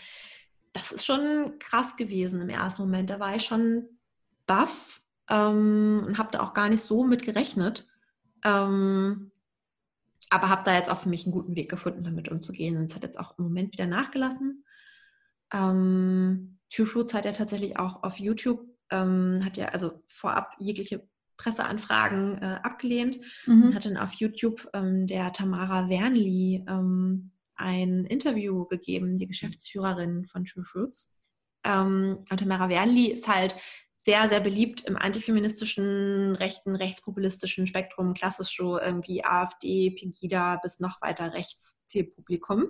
das 0.74 0.92
ist 0.92 1.06
schon 1.06 1.58
krass 1.58 1.96
gewesen 1.96 2.42
im 2.42 2.50
ersten 2.50 2.82
Moment. 2.82 3.08
Da 3.08 3.18
war 3.18 3.34
ich 3.34 3.44
schon 3.44 3.88
baff 4.46 5.00
ähm, 5.30 6.02
und 6.06 6.18
habe 6.18 6.30
da 6.32 6.40
auch 6.40 6.52
gar 6.52 6.68
nicht 6.68 6.82
so 6.82 7.04
mit 7.04 7.22
gerechnet. 7.22 7.88
Ähm, 8.44 9.30
aber 10.28 10.50
habe 10.50 10.64
da 10.64 10.74
jetzt 10.74 10.90
auch 10.90 10.98
für 10.98 11.08
mich 11.08 11.24
einen 11.24 11.32
guten 11.32 11.56
Weg 11.56 11.70
gefunden, 11.70 12.04
damit 12.04 12.28
umzugehen. 12.28 12.76
Und 12.76 12.84
es 12.84 12.94
hat 12.94 13.02
jetzt 13.02 13.18
auch 13.18 13.38
im 13.38 13.44
Moment 13.44 13.72
wieder 13.72 13.86
nachgelassen. 13.86 14.65
Ähm, 15.52 16.58
True 16.70 16.86
Fruits 16.86 17.14
hat 17.14 17.24
ja 17.24 17.32
tatsächlich 17.32 17.78
auch 17.78 18.02
auf 18.02 18.18
YouTube, 18.18 18.64
ähm, 18.90 19.40
hat 19.44 19.56
ja 19.56 19.66
also 19.66 20.02
vorab 20.08 20.52
jegliche 20.58 21.06
Presseanfragen 21.36 22.40
äh, 22.42 22.58
abgelehnt 22.62 23.18
mhm. 23.46 23.64
und 23.64 23.74
hat 23.74 23.84
dann 23.84 23.96
auf 23.96 24.14
YouTube 24.14 24.68
ähm, 24.72 25.06
der 25.06 25.32
Tamara 25.32 25.88
Wernli 25.88 26.64
ähm, 26.68 27.30
ein 27.54 28.04
Interview 28.04 28.64
gegeben, 28.66 29.18
die 29.18 29.26
Geschäftsführerin 29.26 30.24
von 30.24 30.44
True 30.44 30.64
Fruits. 30.64 31.14
Ähm, 31.64 32.24
und 32.30 32.36
Tamara 32.38 32.68
Wernli 32.68 33.10
ist 33.10 33.28
halt 33.28 33.56
sehr, 33.96 34.28
sehr 34.28 34.40
beliebt 34.40 34.82
im 34.82 34.96
antifeministischen, 34.96 36.36
rechten, 36.36 36.76
rechtspopulistischen 36.76 37.66
Spektrum, 37.66 38.14
klassisch 38.14 38.56
so 38.56 38.78
irgendwie 38.78 39.24
AfD, 39.24 39.90
Pegida 39.90 40.56
bis 40.62 40.78
noch 40.78 41.00
weiter 41.00 41.32
rechts 41.32 41.80
Zielpublikum. 41.86 42.68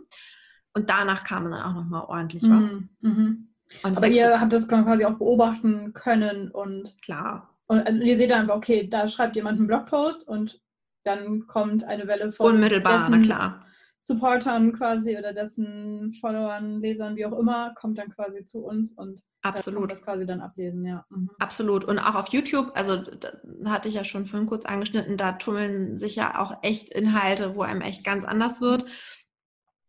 Und 0.76 0.90
danach 0.90 1.24
kam 1.24 1.50
dann 1.50 1.54
auch 1.54 1.72
nochmal 1.72 2.04
ordentlich 2.06 2.42
mhm. 2.42 2.50
was. 2.50 2.78
Mhm. 3.00 3.48
Aber 3.82 4.08
ihr 4.08 4.38
habt 4.38 4.52
das 4.52 4.68
quasi 4.68 5.06
auch 5.06 5.16
beobachten 5.16 5.94
können 5.94 6.50
und 6.50 7.00
klar. 7.00 7.48
Und 7.66 8.02
ihr 8.02 8.16
seht 8.18 8.30
dann, 8.30 8.50
okay, 8.50 8.86
da 8.86 9.08
schreibt 9.08 9.36
jemand 9.36 9.58
einen 9.58 9.68
Blogpost 9.68 10.28
und 10.28 10.60
dann 11.02 11.46
kommt 11.46 11.84
eine 11.84 12.06
Welle 12.06 12.30
von 12.30 12.54
unmittelbar, 12.54 13.08
na 13.08 13.20
klar. 13.20 13.64
Supportern 14.00 14.74
quasi 14.74 15.16
oder 15.16 15.32
dessen 15.32 16.12
Followern, 16.20 16.80
Lesern, 16.80 17.16
wie 17.16 17.24
auch 17.24 17.36
immer, 17.38 17.72
kommt 17.74 17.96
dann 17.96 18.10
quasi 18.10 18.44
zu 18.44 18.62
uns 18.62 18.92
und 18.92 19.22
Absolut. 19.40 19.90
das 19.90 20.02
quasi 20.02 20.26
dann 20.26 20.42
ablesen, 20.42 20.84
ja. 20.84 21.06
Mhm. 21.08 21.30
Absolut. 21.38 21.86
Und 21.86 21.98
auch 21.98 22.16
auf 22.16 22.28
YouTube, 22.28 22.70
also 22.74 22.96
da 22.96 23.70
hatte 23.70 23.88
ich 23.88 23.94
ja 23.94 24.04
schon 24.04 24.26
vorhin 24.26 24.46
kurz 24.46 24.66
angeschnitten, 24.66 25.16
da 25.16 25.32
tummeln 25.32 25.96
sich 25.96 26.16
ja 26.16 26.38
auch 26.38 26.58
echt 26.62 26.90
Inhalte, 26.90 27.56
wo 27.56 27.62
einem 27.62 27.80
echt 27.80 28.04
ganz 28.04 28.24
anders 28.24 28.60
wird 28.60 28.84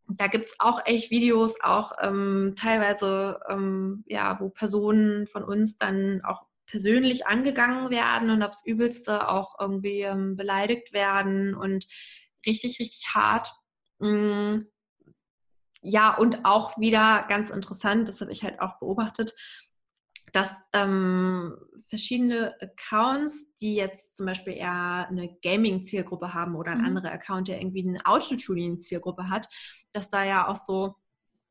da 0.09 0.27
gibt 0.27 0.45
es 0.45 0.55
auch 0.59 0.81
echt 0.85 1.11
Videos, 1.11 1.59
auch 1.61 1.93
ähm, 2.01 2.53
teilweise, 2.57 3.39
ähm, 3.49 4.03
ja, 4.07 4.39
wo 4.39 4.49
Personen 4.49 5.27
von 5.27 5.43
uns 5.43 5.77
dann 5.77 6.21
auch 6.23 6.43
persönlich 6.65 7.27
angegangen 7.27 7.89
werden 7.89 8.29
und 8.29 8.43
aufs 8.43 8.65
Übelste 8.65 9.29
auch 9.29 9.55
irgendwie 9.59 10.01
ähm, 10.01 10.35
beleidigt 10.35 10.93
werden 10.93 11.55
und 11.55 11.87
richtig, 12.45 12.79
richtig 12.79 13.07
hart. 13.13 13.53
Mm, 13.99 14.59
ja, 15.81 16.15
und 16.15 16.45
auch 16.45 16.77
wieder 16.77 17.25
ganz 17.27 17.49
interessant, 17.49 18.09
das 18.09 18.21
habe 18.21 18.31
ich 18.31 18.43
halt 18.43 18.59
auch 18.59 18.79
beobachtet, 18.79 19.33
dass 20.33 20.53
ähm, 20.73 21.57
verschiedene 21.89 22.55
Accounts, 22.61 23.55
die 23.55 23.75
jetzt 23.75 24.17
zum 24.17 24.25
Beispiel 24.25 24.53
eher 24.53 25.07
eine 25.09 25.35
Gaming-Zielgruppe 25.41 26.33
haben 26.33 26.55
oder 26.55 26.71
ein 26.71 26.79
mhm. 26.79 26.85
anderer 26.85 27.11
Account, 27.11 27.47
der 27.47 27.61
irgendwie 27.61 27.87
eine 27.87 28.05
Autotuning-Zielgruppe 28.05 29.29
hat, 29.29 29.47
dass 29.93 30.09
da 30.09 30.23
ja 30.23 30.47
auch 30.47 30.55
so, 30.55 30.95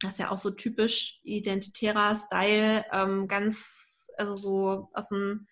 das 0.00 0.14
ist 0.14 0.18
ja 0.18 0.30
auch 0.30 0.38
so 0.38 0.50
typisch 0.50 1.20
identitärer 1.22 2.14
Style, 2.14 2.84
ähm, 2.92 3.28
ganz, 3.28 4.10
also 4.18 4.36
so 4.36 4.88
aus 4.92 5.08
dem 5.08 5.46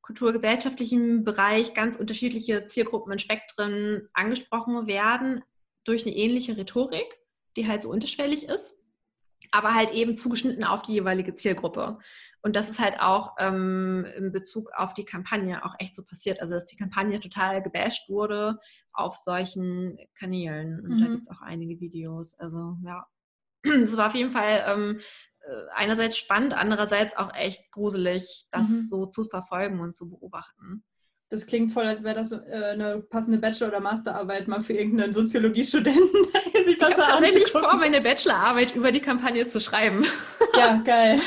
kulturgesellschaftlichen 0.00 1.24
Bereich 1.24 1.74
ganz 1.74 1.96
unterschiedliche 1.96 2.64
Zielgruppen 2.64 3.12
und 3.12 3.20
Spektren 3.20 4.08
angesprochen 4.14 4.86
werden 4.86 5.44
durch 5.84 6.04
eine 6.04 6.16
ähnliche 6.16 6.56
Rhetorik, 6.56 7.18
die 7.56 7.68
halt 7.68 7.82
so 7.82 7.90
unterschwellig 7.90 8.44
ist 8.48 8.81
aber 9.52 9.74
halt 9.74 9.90
eben 9.92 10.16
zugeschnitten 10.16 10.64
auf 10.64 10.82
die 10.82 10.94
jeweilige 10.94 11.34
Zielgruppe. 11.34 11.98
Und 12.40 12.56
das 12.56 12.68
ist 12.68 12.80
halt 12.80 13.00
auch 13.00 13.36
ähm, 13.38 14.04
in 14.16 14.32
Bezug 14.32 14.72
auf 14.74 14.94
die 14.94 15.04
Kampagne 15.04 15.64
auch 15.64 15.76
echt 15.78 15.94
so 15.94 16.02
passiert. 16.04 16.40
Also, 16.40 16.54
dass 16.54 16.64
die 16.64 16.76
Kampagne 16.76 17.20
total 17.20 17.62
gebasht 17.62 18.08
wurde 18.08 18.58
auf 18.92 19.14
solchen 19.14 19.96
Kanälen. 20.18 20.80
Und 20.80 20.94
mhm. 20.94 20.98
da 20.98 21.06
gibt 21.06 21.22
es 21.22 21.30
auch 21.30 21.40
einige 21.40 21.78
Videos. 21.78 22.36
Also, 22.40 22.76
ja. 22.84 23.06
Es 23.64 23.96
war 23.96 24.08
auf 24.08 24.14
jeden 24.16 24.32
Fall 24.32 24.64
ähm, 24.66 25.00
äh, 25.42 25.66
einerseits 25.74 26.16
spannend, 26.16 26.52
andererseits 26.52 27.16
auch 27.16 27.32
echt 27.32 27.70
gruselig, 27.70 28.46
das 28.50 28.68
mhm. 28.68 28.86
so 28.88 29.06
zu 29.06 29.24
verfolgen 29.24 29.78
und 29.78 29.92
zu 29.92 30.10
beobachten. 30.10 30.82
Das 31.32 31.46
klingt 31.46 31.72
voll, 31.72 31.86
als 31.86 32.04
wäre 32.04 32.14
das 32.14 32.30
äh, 32.30 32.72
eine 32.72 33.00
passende 33.00 33.38
Bachelor- 33.38 33.68
oder 33.68 33.80
Masterarbeit 33.80 34.48
mal 34.48 34.60
für 34.60 34.74
irgendeinen 34.74 35.14
Soziologiestudenten. 35.14 36.10
ich 36.66 36.78
habe 36.82 36.94
tatsächlich 36.94 37.50
vor, 37.50 37.74
meine 37.78 38.02
Bachelorarbeit 38.02 38.76
über 38.76 38.92
die 38.92 39.00
Kampagne 39.00 39.46
zu 39.46 39.58
schreiben. 39.58 40.04
Ja, 40.54 40.82
geil. 40.84 41.18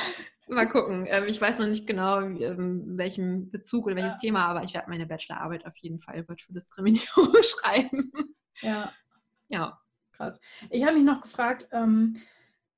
Mal 0.48 0.70
gucken. 0.70 1.08
Ähm, 1.10 1.24
ich 1.26 1.42
weiß 1.42 1.58
noch 1.58 1.66
nicht 1.66 1.88
genau, 1.88 2.20
ähm, 2.20 2.96
welchem 2.96 3.50
Bezug 3.50 3.88
oder 3.88 3.96
welches 3.96 4.12
ja. 4.12 4.18
Thema, 4.18 4.46
aber 4.46 4.62
ich 4.62 4.76
werde 4.76 4.88
meine 4.88 5.08
Bachelorarbeit 5.08 5.66
auf 5.66 5.76
jeden 5.78 6.00
Fall 6.00 6.20
über 6.20 6.36
Diskriminierung 6.50 7.34
schreiben. 7.42 8.12
Ja. 8.62 8.92
Ja. 9.48 9.82
Krass. 10.12 10.40
Ich 10.70 10.84
habe 10.84 10.94
mich 10.94 11.04
noch 11.04 11.22
gefragt, 11.22 11.68
ähm, 11.72 12.18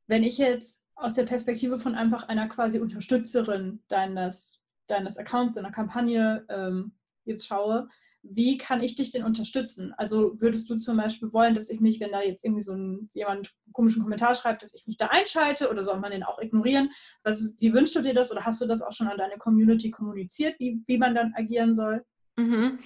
wenn 0.07 0.23
ich 0.23 0.37
jetzt 0.37 0.79
aus 0.95 1.15
der 1.15 1.23
Perspektive 1.23 1.77
von 1.77 1.95
einfach 1.95 2.29
einer 2.29 2.47
quasi 2.47 2.79
Unterstützerin 2.79 3.83
deines, 3.89 4.61
deines 4.87 5.17
Accounts, 5.17 5.55
deiner 5.55 5.71
Kampagne 5.71 6.45
ähm, 6.47 6.93
jetzt 7.27 7.47
schaue, 7.47 7.87
wie 8.23 8.57
kann 8.57 8.81
ich 8.81 8.95
dich 8.95 9.11
denn 9.11 9.23
unterstützen? 9.23 9.93
Also 9.97 10.39
würdest 10.41 10.69
du 10.69 10.77
zum 10.77 10.97
Beispiel 10.97 11.31
wollen, 11.31 11.53
dass 11.53 11.69
ich 11.69 11.79
mich, 11.79 11.99
wenn 11.99 12.11
da 12.11 12.21
jetzt 12.21 12.43
irgendwie 12.43 12.63
so 12.63 12.73
ein, 12.73 13.09
jemand 13.13 13.53
einen 13.65 13.73
komischen 13.73 14.01
Kommentar 14.01 14.35
schreibt, 14.35 14.63
dass 14.63 14.73
ich 14.73 14.85
mich 14.85 14.97
da 14.97 15.07
einschalte 15.07 15.69
oder 15.69 15.81
soll 15.81 15.99
man 15.99 16.11
den 16.11 16.23
auch 16.23 16.39
ignorieren? 16.39 16.91
Was, 17.23 17.53
wie 17.59 17.73
wünschst 17.73 17.95
du 17.95 18.01
dir 18.01 18.13
das 18.13 18.31
oder 18.31 18.45
hast 18.45 18.61
du 18.61 18.65
das 18.65 18.81
auch 18.81 18.91
schon 18.91 19.07
an 19.07 19.17
deine 19.17 19.37
Community 19.37 19.91
kommuniziert, 19.91 20.59
wie, 20.59 20.81
wie 20.87 20.97
man 20.97 21.15
dann 21.15 21.33
agieren 21.35 21.75
soll? 21.75 22.03
Mhm. 22.37 22.79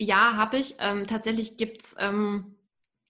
Ja, 0.00 0.36
habe 0.36 0.58
ich. 0.58 0.76
Ähm, 0.80 1.06
tatsächlich 1.06 1.56
gibt 1.56 1.82
es, 1.82 1.96
ähm, 1.98 2.56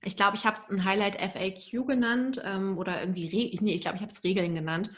ich 0.02 0.16
glaube, 0.16 0.36
ich 0.36 0.46
habe 0.46 0.56
es 0.56 0.70
ein 0.70 0.84
Highlight 0.84 1.16
FAQ 1.16 1.86
genannt 1.86 2.40
ähm, 2.44 2.78
oder 2.78 3.00
irgendwie, 3.00 3.26
Re 3.26 3.56
nee, 3.62 3.74
ich 3.74 3.80
glaube, 3.80 3.96
ich 3.96 4.02
habe 4.02 4.12
es 4.12 4.22
Regeln 4.24 4.54
genannt 4.54 4.90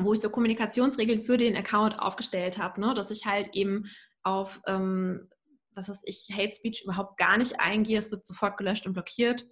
wo 0.00 0.14
ich 0.14 0.20
so 0.20 0.30
Kommunikationsregeln 0.30 1.20
für 1.20 1.36
den 1.36 1.56
Account 1.56 1.98
aufgestellt 1.98 2.58
habe, 2.58 2.80
ne? 2.80 2.94
dass 2.94 3.10
ich 3.10 3.26
halt 3.26 3.54
eben 3.54 3.84
auf 4.22 4.60
ähm, 4.66 5.28
was 5.74 5.88
weiß 5.88 6.02
ich, 6.04 6.28
Hate 6.32 6.52
Speech 6.52 6.82
überhaupt 6.84 7.16
gar 7.18 7.38
nicht 7.38 7.60
eingehe. 7.60 7.98
Es 7.98 8.10
wird 8.10 8.26
sofort 8.26 8.56
gelöscht 8.56 8.86
und 8.86 8.92
blockiert. 8.92 9.46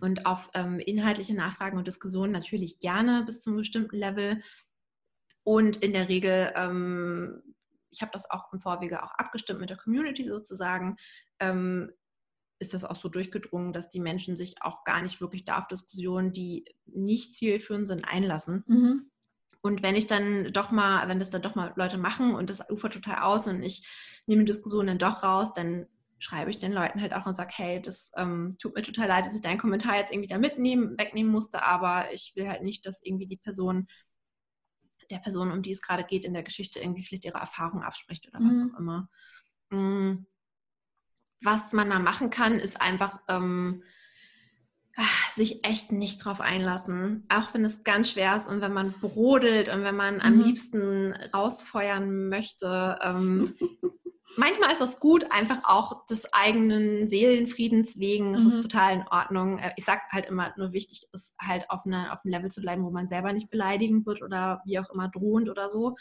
Und 0.00 0.26
auf 0.26 0.50
ähm, 0.54 0.80
inhaltliche 0.80 1.34
Nachfragen 1.34 1.78
und 1.78 1.86
Diskussionen 1.86 2.32
natürlich 2.32 2.80
gerne 2.80 3.22
bis 3.24 3.40
zu 3.40 3.50
einem 3.50 3.58
bestimmten 3.58 3.96
Level. 3.96 4.42
Und 5.44 5.76
in 5.76 5.92
der 5.92 6.08
Regel, 6.08 6.52
ähm, 6.56 7.42
ich 7.90 8.02
habe 8.02 8.10
das 8.12 8.28
auch 8.30 8.52
im 8.52 8.58
Vorwege 8.58 9.02
auch 9.02 9.12
abgestimmt 9.12 9.60
mit 9.60 9.70
der 9.70 9.76
Community 9.76 10.24
sozusagen, 10.24 10.96
ähm, 11.38 11.92
ist 12.58 12.74
das 12.74 12.84
auch 12.84 12.96
so 12.96 13.08
durchgedrungen, 13.08 13.72
dass 13.72 13.90
die 13.90 14.00
Menschen 14.00 14.36
sich 14.36 14.62
auch 14.62 14.84
gar 14.84 15.02
nicht 15.02 15.20
wirklich 15.20 15.44
da 15.44 15.58
auf 15.58 15.68
Diskussionen, 15.68 16.32
die 16.32 16.64
nicht 16.86 17.36
zielführend 17.36 17.86
sind, 17.86 18.04
einlassen. 18.04 18.64
Mhm. 18.66 19.10
Und 19.62 19.82
wenn 19.82 19.94
ich 19.94 20.08
dann 20.08 20.52
doch 20.52 20.72
mal, 20.72 21.08
wenn 21.08 21.20
das 21.20 21.30
dann 21.30 21.42
doch 21.42 21.54
mal 21.54 21.72
Leute 21.76 21.96
machen 21.96 22.34
und 22.34 22.50
das 22.50 22.68
ufert 22.68 22.94
total 22.94 23.22
aus 23.22 23.46
und 23.46 23.62
ich 23.62 23.86
nehme 24.26 24.42
die 24.44 24.52
Diskussion 24.52 24.88
dann 24.88 24.98
doch 24.98 25.22
raus, 25.22 25.52
dann 25.54 25.86
schreibe 26.18 26.50
ich 26.50 26.58
den 26.58 26.72
Leuten 26.72 27.00
halt 27.00 27.14
auch 27.14 27.26
und 27.26 27.34
sage, 27.34 27.52
hey, 27.54 27.80
das 27.80 28.12
ähm, 28.16 28.56
tut 28.58 28.74
mir 28.74 28.82
total 28.82 29.08
leid, 29.08 29.26
dass 29.26 29.34
ich 29.34 29.40
deinen 29.40 29.58
Kommentar 29.58 29.96
jetzt 29.96 30.12
irgendwie 30.12 30.28
da 30.28 30.38
mitnehmen, 30.38 30.96
wegnehmen 30.98 31.32
musste, 31.32 31.64
aber 31.64 32.12
ich 32.12 32.32
will 32.36 32.48
halt 32.48 32.62
nicht, 32.62 32.86
dass 32.86 33.02
irgendwie 33.02 33.26
die 33.26 33.36
Person, 33.36 33.88
der 35.10 35.18
Person, 35.18 35.50
um 35.50 35.62
die 35.62 35.72
es 35.72 35.82
gerade 35.82 36.04
geht 36.04 36.24
in 36.24 36.34
der 36.34 36.44
Geschichte, 36.44 36.80
irgendwie 36.80 37.02
vielleicht 37.02 37.24
ihre 37.24 37.38
Erfahrung 37.38 37.82
abspricht 37.82 38.28
oder 38.28 38.38
was 38.40 38.54
mhm. 38.54 38.72
auch 38.74 38.78
immer. 38.78 39.10
Mhm. 39.70 40.26
Was 41.40 41.72
man 41.72 41.90
da 41.90 41.98
machen 41.98 42.30
kann, 42.30 42.60
ist 42.60 42.80
einfach 42.80 43.20
ähm, 43.28 43.82
sich 45.34 45.64
echt 45.64 45.92
nicht 45.92 46.24
drauf 46.24 46.40
einlassen, 46.40 47.26
auch 47.28 47.54
wenn 47.54 47.64
es 47.64 47.84
ganz 47.84 48.10
schwer 48.10 48.36
ist 48.36 48.48
und 48.48 48.60
wenn 48.60 48.72
man 48.72 48.92
brodelt 49.00 49.68
und 49.68 49.84
wenn 49.84 49.96
man 49.96 50.20
am 50.20 50.36
mhm. 50.36 50.42
liebsten 50.42 51.12
rausfeuern 51.34 52.28
möchte. 52.28 52.98
Ähm, 53.02 53.54
manchmal 54.36 54.72
ist 54.72 54.80
das 54.80 55.00
gut, 55.00 55.30
einfach 55.30 55.64
auch 55.64 56.06
des 56.06 56.32
eigenen 56.32 57.08
Seelenfriedens 57.08 57.98
wegen. 57.98 58.34
Es 58.34 58.42
mhm. 58.42 58.48
ist 58.48 58.62
total 58.62 58.94
in 58.94 59.08
Ordnung. 59.08 59.58
Äh, 59.58 59.72
ich 59.76 59.84
sage 59.84 60.02
halt 60.10 60.26
immer, 60.26 60.52
nur 60.56 60.72
wichtig 60.72 61.08
ist 61.12 61.34
halt 61.40 61.70
auf, 61.70 61.86
eine, 61.86 62.12
auf 62.12 62.20
einem 62.24 62.32
Level 62.32 62.50
zu 62.50 62.60
bleiben, 62.60 62.84
wo 62.84 62.90
man 62.90 63.08
selber 63.08 63.32
nicht 63.32 63.50
beleidigen 63.50 64.06
wird 64.06 64.22
oder 64.22 64.62
wie 64.64 64.78
auch 64.78 64.90
immer 64.90 65.08
drohend 65.08 65.48
oder 65.48 65.68
so. 65.68 65.96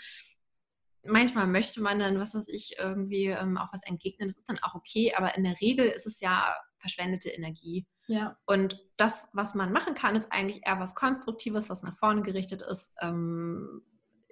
Manchmal 1.03 1.47
möchte 1.47 1.81
man 1.81 1.99
dann, 1.99 2.19
was 2.19 2.35
weiß 2.35 2.47
ich, 2.47 2.75
irgendwie 2.77 3.27
ähm, 3.27 3.57
auch 3.57 3.73
was 3.73 3.83
entgegnen. 3.83 4.29
Das 4.29 4.37
ist 4.37 4.49
dann 4.49 4.59
auch 4.59 4.75
okay, 4.75 5.13
aber 5.15 5.35
in 5.35 5.43
der 5.43 5.59
Regel 5.59 5.87
ist 5.87 6.05
es 6.05 6.19
ja 6.19 6.53
verschwendete 6.77 7.29
Energie. 7.29 7.87
Ja. 8.07 8.37
Und 8.45 8.77
das, 8.97 9.27
was 9.33 9.55
man 9.55 9.71
machen 9.71 9.95
kann, 9.95 10.15
ist 10.15 10.31
eigentlich 10.31 10.65
eher 10.65 10.79
was 10.79 10.95
Konstruktives, 10.95 11.69
was 11.69 11.83
nach 11.83 11.97
vorne 11.97 12.21
gerichtet 12.21 12.61
ist. 12.61 12.93
Ähm, 13.01 13.81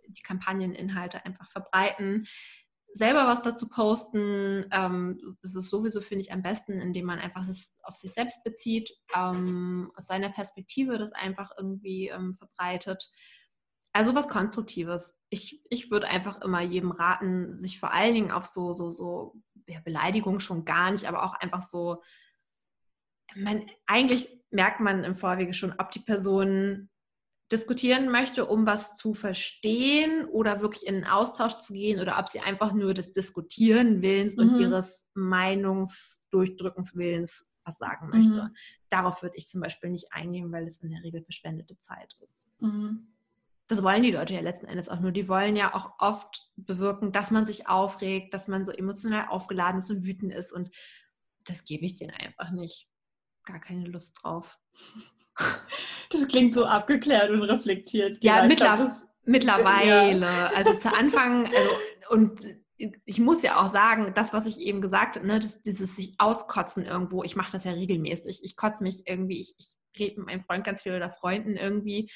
die 0.08 0.22
Kampagneninhalte 0.22 1.24
einfach 1.26 1.50
verbreiten, 1.50 2.28
selber 2.94 3.28
was 3.28 3.42
dazu 3.42 3.68
posten. 3.70 4.66
Ähm, 4.72 5.38
das 5.42 5.56
ist 5.56 5.70
sowieso, 5.70 6.02
finde 6.02 6.22
ich, 6.22 6.32
am 6.32 6.42
besten, 6.42 6.82
indem 6.82 7.06
man 7.06 7.20
einfach 7.20 7.46
das 7.46 7.74
auf 7.84 7.96
sich 7.96 8.12
selbst 8.12 8.44
bezieht, 8.44 8.92
ähm, 9.16 9.92
aus 9.96 10.08
seiner 10.08 10.30
Perspektive 10.30 10.98
das 10.98 11.14
einfach 11.14 11.52
irgendwie 11.58 12.10
ähm, 12.10 12.34
verbreitet. 12.34 13.10
Also 13.92 14.16
was 14.16 14.30
Konstruktives. 14.30 15.20
Ich, 15.30 15.62
ich 15.70 15.92
würde 15.92 16.08
einfach 16.08 16.42
immer 16.42 16.62
jedem 16.62 16.92
raten, 16.92 17.54
sich 17.54 17.80
vor 17.80 17.94
allen 17.94 18.14
Dingen 18.14 18.32
auf 18.32 18.46
so, 18.46 18.74
so, 18.74 18.92
so 18.92 19.36
ja, 19.68 19.80
Beleidigung 19.80 20.40
schon 20.40 20.66
gar 20.66 20.92
nicht, 20.92 21.08
aber 21.08 21.24
auch 21.24 21.34
einfach 21.34 21.62
so 21.62 22.02
man, 23.36 23.70
eigentlich 23.86 24.28
merkt 24.52 24.80
man 24.80 25.04
im 25.04 25.16
Vorwege 25.16 25.54
schon, 25.54 25.76
ob 25.78 25.92
die 25.92 26.00
Person 26.00 26.90
diskutieren 27.52 28.10
möchte, 28.12 28.46
um 28.46 28.68
was 28.68 28.96
zu 28.96 29.16
verstehen 29.16 30.26
oder 30.26 30.62
wirklich 30.62 30.86
in 30.86 30.94
einen 30.96 31.06
Austausch 31.06 31.58
zu 31.58 31.74
gehen 31.74 32.00
oder 32.00 32.20
ob 32.20 32.30
sie 32.30 32.42
einfach 32.42 32.74
nur 32.74 32.94
des 32.94 33.12
Diskutieren 33.12 34.04
Willens 34.04 34.38
mhm. 34.38 34.44
und 34.44 34.60
ihres 34.60 35.10
Meinungsdurchdrückenswillens 35.16 37.52
was 37.64 37.80
sagen 37.80 38.10
möchte. 38.10 38.44
Mhm. 38.44 38.56
Darauf 38.90 39.24
würde 39.24 39.36
ich 39.36 39.48
zum 39.48 39.62
Beispiel 39.62 39.90
nicht 39.90 40.14
eingehen, 40.14 40.52
weil 40.52 40.68
es 40.68 40.78
in 40.80 40.92
der 40.92 41.02
Regel 41.04 41.24
verschwendete 41.24 41.80
Zeit 41.80 42.16
ist. 42.22 42.52
Mhm. 42.60 43.08
Das 43.70 43.84
wollen 43.84 44.04
die 44.04 44.12
Leute 44.12 44.34
ja 44.34 44.42
letzten 44.42 44.66
Endes 44.66 44.90
auch 44.90 45.00
nur. 45.00 45.12
Die 45.12 45.30
wollen 45.30 45.56
ja 45.56 45.74
auch 45.74 45.94
oft 46.00 46.50
bewirken, 46.58 47.12
dass 47.12 47.32
man 47.32 47.46
sich 47.46 47.70
aufregt, 47.70 48.34
dass 48.34 48.48
man 48.48 48.66
so 48.66 48.72
emotional 48.72 49.28
aufgeladen 49.30 49.80
ist 49.80 49.92
und 49.92 50.04
wütend 50.04 50.34
ist 50.34 50.52
und 50.52 50.70
das 51.46 51.64
gebe 51.64 51.86
ich 51.86 51.96
denen 51.96 52.12
einfach 52.12 52.52
nicht 52.52 52.90
gar 53.46 53.60
keine 53.60 53.86
Lust 53.86 54.20
drauf. 54.22 54.60
Das 56.12 56.28
klingt 56.28 56.56
so 56.56 56.66
abgeklärt 56.66 57.30
und 57.30 57.44
reflektiert. 57.44 58.18
Ja, 58.24 58.44
mittler 58.44 58.78
glaub, 58.78 58.92
mittlerweile. 59.26 60.20
Ja. 60.20 60.52
Also 60.56 60.74
zu 60.74 60.92
Anfang, 60.92 61.46
also, 61.46 61.70
und 62.10 62.42
ich 63.06 63.20
muss 63.20 63.44
ja 63.44 63.62
auch 63.62 63.70
sagen, 63.70 64.14
das, 64.16 64.34
was 64.34 64.46
ich 64.46 64.60
eben 64.60 64.82
gesagt 64.82 65.18
habe, 65.18 65.28
ne, 65.28 65.40
das, 65.40 65.62
dieses 65.62 65.96
sich 65.96 66.16
auskotzen 66.18 66.84
irgendwo, 66.84 67.24
ich 67.24 67.36
mache 67.36 67.52
das 67.52 67.64
ja 67.64 67.74
regelmäßig. 67.74 68.44
Ich 68.44 68.56
kotze 68.56 68.84
mich 68.84 69.04
irgendwie, 69.06 69.40
ich, 69.40 69.54
ich 69.60 69.76
rede 70.00 70.20
mit 70.20 70.28
meinem 70.28 70.44
Freund 70.44 70.64
ganz 70.64 70.82
viel 70.82 70.96
oder 70.96 71.12
Freunden 71.12 71.56
irgendwie, 71.58 72.10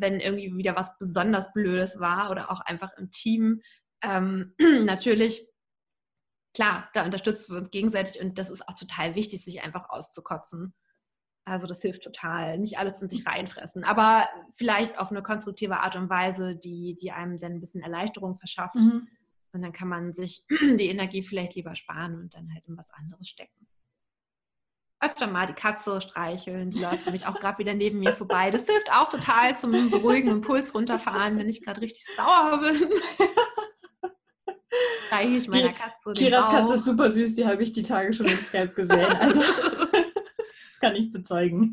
wenn 0.00 0.20
irgendwie 0.20 0.56
wieder 0.56 0.76
was 0.76 0.96
besonders 0.98 1.52
Blödes 1.52 2.00
war 2.00 2.30
oder 2.30 2.50
auch 2.50 2.60
einfach 2.60 2.92
im 2.98 3.10
Team. 3.10 3.62
Ähm, 4.02 4.54
natürlich 4.84 5.46
klar, 6.54 6.88
da 6.94 7.04
unterstützen 7.04 7.52
wir 7.52 7.58
uns 7.58 7.70
gegenseitig 7.70 8.22
und 8.22 8.38
das 8.38 8.48
ist 8.48 8.66
auch 8.66 8.74
total 8.74 9.14
wichtig, 9.14 9.44
sich 9.44 9.62
einfach 9.62 9.90
auszukotzen. 9.90 10.74
Also 11.46 11.66
das 11.66 11.82
hilft 11.82 12.02
total. 12.02 12.58
Nicht 12.58 12.78
alles 12.78 13.00
in 13.00 13.08
sich 13.08 13.26
reinfressen, 13.26 13.84
aber 13.84 14.26
vielleicht 14.52 14.98
auf 14.98 15.10
eine 15.10 15.22
konstruktive 15.22 15.80
Art 15.80 15.96
und 15.96 16.08
Weise, 16.08 16.56
die, 16.56 16.96
die 16.98 17.12
einem 17.12 17.38
dann 17.38 17.52
ein 17.52 17.60
bisschen 17.60 17.82
Erleichterung 17.82 18.38
verschafft. 18.38 18.76
Mhm. 18.76 19.08
Und 19.52 19.62
dann 19.62 19.72
kann 19.72 19.88
man 19.88 20.12
sich 20.12 20.46
die 20.50 20.88
Energie 20.88 21.22
vielleicht 21.22 21.54
lieber 21.54 21.74
sparen 21.74 22.14
und 22.14 22.34
dann 22.34 22.50
halt 22.54 22.64
in 22.66 22.76
was 22.78 22.90
anderes 22.90 23.28
stecken. 23.28 23.68
Öfter 25.04 25.26
mal 25.26 25.46
die 25.46 25.52
Katze 25.52 26.00
streicheln, 26.00 26.70
die 26.70 26.80
läuft 26.80 27.04
nämlich 27.04 27.26
auch 27.26 27.38
gerade 27.38 27.58
wieder 27.58 27.74
neben 27.74 27.98
mir 27.98 28.12
vorbei. 28.12 28.50
Das 28.50 28.66
hilft 28.66 28.90
auch 28.92 29.08
total 29.08 29.56
zum 29.56 29.70
beruhigen 29.90 30.32
und 30.32 30.40
Puls 30.40 30.74
runterfahren, 30.74 31.38
wenn 31.38 31.48
ich 31.48 31.62
gerade 31.62 31.80
richtig 31.80 32.04
sauer 32.16 32.60
bin. 32.60 32.90
Reiche 35.10 35.36
ich 35.36 35.48
meiner 35.48 35.72
Katze. 35.72 36.12
Kiras 36.14 36.48
Katze 36.50 36.74
ist 36.74 36.84
super 36.84 37.10
süß, 37.10 37.36
die 37.36 37.46
habe 37.46 37.62
ich 37.62 37.72
die 37.72 37.82
Tage 37.82 38.12
schon 38.12 38.26
im 38.26 38.36
Skype 38.36 38.74
gesehen. 38.74 39.04
Also, 39.04 39.40
das 40.00 40.80
kann 40.80 40.96
ich 40.96 41.12
bezeugen. 41.12 41.72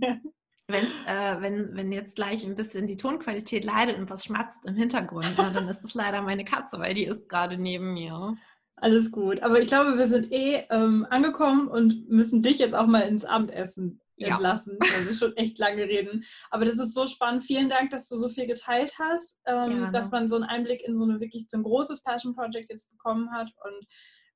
Äh, 0.68 1.42
wenn, 1.42 1.76
wenn 1.76 1.92
jetzt 1.92 2.16
gleich 2.16 2.46
ein 2.46 2.56
bisschen 2.56 2.88
die 2.88 2.98
Tonqualität 2.98 3.66
leidet 3.66 3.98
und 3.98 4.10
was 4.10 4.26
schmatzt 4.26 4.66
im 4.66 4.76
Hintergrund, 4.76 5.28
na, 5.38 5.50
dann 5.50 5.68
ist 5.68 5.84
es 5.84 5.94
leider 5.94 6.22
meine 6.22 6.46
Katze, 6.46 6.80
weil 6.80 6.94
die 6.94 7.06
ist 7.06 7.28
gerade 7.28 7.58
neben 7.58 7.94
mir. 7.94 8.38
Alles 8.82 9.12
gut. 9.12 9.44
Aber 9.44 9.62
ich 9.62 9.68
glaube, 9.68 9.98
wir 9.98 10.08
sind 10.08 10.32
eh 10.32 10.66
ähm, 10.72 11.06
angekommen 11.10 11.68
und 11.68 12.10
müssen 12.10 12.42
dich 12.42 12.58
jetzt 12.58 12.74
auch 12.74 12.88
mal 12.88 13.02
ins 13.02 13.26
Abendessen 13.26 14.02
entlassen, 14.18 14.78
ja. 14.82 14.90
weil 14.92 15.08
wir 15.08 15.14
schon 15.14 15.38
echt 15.38 15.60
lange 15.60 15.84
reden. 15.84 16.24
Aber 16.50 16.66
das 16.66 16.78
ist 16.78 16.94
so 16.94 17.06
spannend. 17.06 17.44
Vielen 17.44 17.70
Dank, 17.70 17.92
dass 17.92 18.08
du 18.08 18.18
so 18.18 18.28
viel 18.28 18.48
geteilt 18.48 18.94
hast, 19.00 19.40
ähm, 19.46 19.92
dass 19.94 20.12
man 20.12 20.28
so 20.28 20.36
einen 20.36 20.46
Einblick 20.46 20.82
in 20.82 20.98
so 20.98 21.04
eine 21.04 21.20
wirklich 21.20 21.46
so 21.48 21.58
ein 21.58 21.64
großes 21.64 22.04
Passion 22.04 22.36
Project 22.36 22.72
jetzt 22.72 22.90
bekommen 22.90 23.32
hat 23.32 23.52
und 23.64 23.88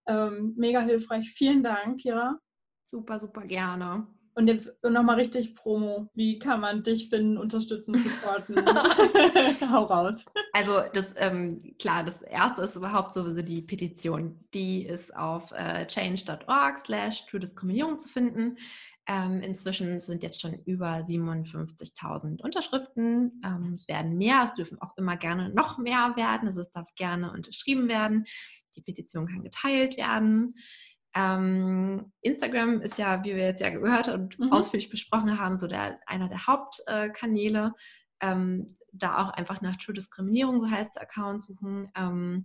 ähm, 0.07 0.53
mega 0.55 0.79
hilfreich. 0.81 1.29
Vielen 1.31 1.63
Dank, 1.63 1.99
Kira. 2.01 2.39
Super, 2.85 3.19
super 3.19 3.41
gerne. 3.41 4.07
Und 4.37 4.47
jetzt 4.47 4.83
nochmal 4.83 5.15
richtig 5.15 5.55
Promo. 5.55 6.09
Wie 6.13 6.39
kann 6.39 6.59
man 6.59 6.83
dich 6.83 7.07
finden, 7.07 7.37
unterstützen, 7.37 7.95
supporten? 7.97 8.57
Hau 9.71 9.83
raus. 9.85 10.25
Also 10.51 10.81
das, 10.93 11.13
ähm, 11.15 11.57
klar, 11.79 12.03
das 12.03 12.21
erste 12.21 12.63
ist 12.63 12.75
überhaupt 12.75 13.13
sowieso 13.13 13.41
die 13.41 13.61
Petition. 13.61 14.37
Die 14.53 14.85
ist 14.85 15.15
auf 15.15 15.53
äh, 15.53 15.87
change.org 15.87 16.81
slash 16.81 17.25
True 17.27 17.39
Diskriminierung 17.39 17.97
zu 17.97 18.09
finden. 18.09 18.57
Ähm, 19.07 19.39
inzwischen 19.39 19.99
sind 19.99 20.21
jetzt 20.21 20.41
schon 20.41 20.53
über 20.65 20.97
57.000 20.97 22.41
Unterschriften. 22.41 23.41
Ähm, 23.45 23.73
es 23.75 23.87
werden 23.87 24.17
mehr, 24.17 24.41
es 24.43 24.53
dürfen 24.53 24.81
auch 24.81 24.97
immer 24.97 25.15
gerne 25.15 25.49
noch 25.49 25.77
mehr 25.77 26.13
werden. 26.17 26.47
Also 26.47 26.59
es 26.59 26.71
darf 26.71 26.93
gerne 26.95 27.31
unterschrieben 27.31 27.87
werden. 27.87 28.25
Die 28.75 28.81
Petition 28.81 29.27
kann 29.27 29.43
geteilt 29.43 29.95
werden. 29.95 30.55
Ähm, 31.15 32.11
Instagram 32.21 32.81
ist 32.81 32.97
ja, 32.97 33.23
wie 33.23 33.35
wir 33.35 33.45
jetzt 33.45 33.61
ja 33.61 33.69
gehört 33.69 34.09
und 34.09 34.37
mhm. 34.37 34.51
ausführlich 34.51 34.89
besprochen 34.89 35.39
haben, 35.39 35.57
so 35.57 35.67
der, 35.67 35.99
einer 36.05 36.27
der 36.27 36.45
Hauptkanäle. 36.45 37.73
Ähm, 38.21 38.67
da 38.91 39.23
auch 39.23 39.29
einfach 39.31 39.61
nach 39.61 39.75
True 39.75 39.93
Diskriminierung, 39.93 40.61
so 40.61 40.69
heißt 40.69 40.95
der 40.95 41.03
Account, 41.03 41.41
suchen. 41.41 41.91
Ähm, 41.95 42.43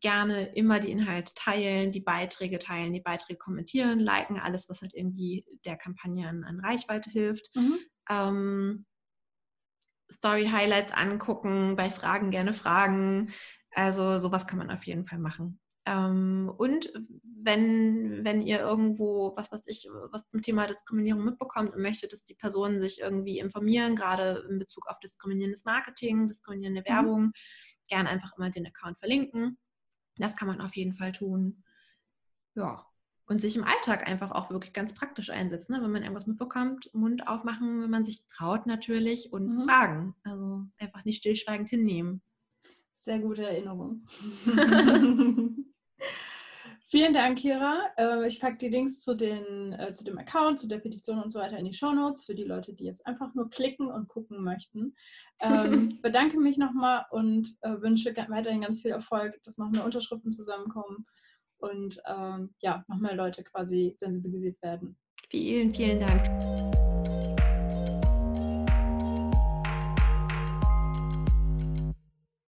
gerne 0.00 0.54
immer 0.54 0.80
die 0.80 0.90
Inhalte 0.90 1.34
teilen, 1.34 1.92
die 1.92 2.00
Beiträge 2.00 2.58
teilen, 2.58 2.92
die 2.92 3.00
Beiträge 3.00 3.38
kommentieren, 3.38 4.00
liken, 4.00 4.38
alles, 4.38 4.68
was 4.68 4.80
halt 4.80 4.94
irgendwie 4.94 5.44
der 5.64 5.76
Kampagne 5.76 6.26
an, 6.26 6.44
an 6.44 6.60
Reichweite 6.60 7.10
hilft. 7.10 7.54
Mhm. 7.54 7.78
Ähm, 8.08 8.86
Story-Highlights 10.10 10.92
angucken, 10.92 11.76
bei 11.76 11.90
Fragen 11.90 12.30
gerne 12.30 12.52
fragen. 12.52 13.30
Also 13.72 14.18
sowas 14.18 14.46
kann 14.46 14.58
man 14.58 14.70
auf 14.70 14.84
jeden 14.84 15.06
Fall 15.06 15.18
machen. 15.18 15.60
Ähm, 15.86 16.52
und 16.58 16.92
wenn, 17.22 18.24
wenn 18.24 18.42
ihr 18.42 18.60
irgendwo, 18.60 19.32
was 19.36 19.50
weiß 19.50 19.62
ich, 19.66 19.88
was 20.10 20.28
zum 20.28 20.42
Thema 20.42 20.66
Diskriminierung 20.66 21.24
mitbekommt 21.24 21.74
und 21.74 21.82
möchtet, 21.82 22.12
dass 22.12 22.24
die 22.24 22.34
Personen 22.34 22.80
sich 22.80 23.00
irgendwie 23.00 23.38
informieren, 23.38 23.96
gerade 23.96 24.46
in 24.50 24.58
Bezug 24.58 24.86
auf 24.88 25.00
diskriminierendes 25.00 25.64
Marketing, 25.64 26.28
diskriminierende 26.28 26.82
mhm. 26.82 26.92
Werbung, 26.92 27.22
mhm. 27.22 27.32
gern 27.88 28.06
einfach 28.06 28.36
immer 28.36 28.50
den 28.50 28.66
Account 28.66 28.98
verlinken. 28.98 29.58
Das 30.16 30.36
kann 30.36 30.48
man 30.48 30.60
auf 30.60 30.76
jeden 30.76 30.94
Fall 30.94 31.12
tun. 31.12 31.64
Ja. 32.54 32.86
Und 33.26 33.40
sich 33.40 33.56
im 33.56 33.64
Alltag 33.64 34.06
einfach 34.06 34.32
auch 34.32 34.50
wirklich 34.50 34.72
ganz 34.72 34.92
praktisch 34.92 35.30
einsetzen. 35.30 35.72
Ne? 35.72 35.82
Wenn 35.82 35.92
man 35.92 36.02
irgendwas 36.02 36.26
mitbekommt, 36.26 36.92
Mund 36.92 37.26
aufmachen, 37.28 37.82
wenn 37.82 37.90
man 37.90 38.04
sich 38.04 38.26
traut 38.26 38.66
natürlich 38.66 39.32
und 39.32 39.54
mhm. 39.54 39.60
fragen. 39.60 40.14
Also 40.24 40.64
einfach 40.78 41.04
nicht 41.04 41.18
stillschweigend 41.18 41.70
hinnehmen. 41.70 42.22
Sehr 42.92 43.20
gute 43.20 43.46
Erinnerung. 43.46 44.04
Vielen 46.90 47.12
Dank, 47.12 47.38
Kira. 47.38 47.84
Äh, 47.96 48.26
ich 48.26 48.40
packe 48.40 48.58
die 48.58 48.68
Links 48.68 49.00
zu, 49.00 49.14
den, 49.14 49.72
äh, 49.74 49.94
zu 49.94 50.02
dem 50.02 50.18
Account, 50.18 50.58
zu 50.58 50.66
der 50.66 50.78
Petition 50.78 51.22
und 51.22 51.30
so 51.30 51.38
weiter 51.38 51.56
in 51.56 51.64
die 51.64 51.72
Show 51.72 51.92
Notes 51.92 52.24
für 52.24 52.34
die 52.34 52.44
Leute, 52.44 52.74
die 52.74 52.84
jetzt 52.84 53.06
einfach 53.06 53.32
nur 53.34 53.48
klicken 53.48 53.86
und 53.86 54.08
gucken 54.08 54.42
möchten. 54.42 54.96
Ähm, 55.40 55.98
bedanke 56.02 56.40
mich 56.40 56.58
nochmal 56.58 57.04
und 57.10 57.48
äh, 57.60 57.80
wünsche 57.80 58.12
weiterhin 58.28 58.62
ganz 58.62 58.82
viel 58.82 58.90
Erfolg, 58.90 59.40
dass 59.44 59.56
noch 59.56 59.70
mehr 59.70 59.84
Unterschriften 59.84 60.32
zusammenkommen 60.32 61.06
und 61.58 62.00
ähm, 62.08 62.54
ja, 62.58 62.84
noch 62.88 62.98
mehr 62.98 63.14
Leute 63.14 63.44
quasi 63.44 63.94
sensibilisiert 63.96 64.60
werden. 64.60 64.98
Vielen, 65.28 65.72
vielen 65.72 66.00
Dank. 66.00 66.69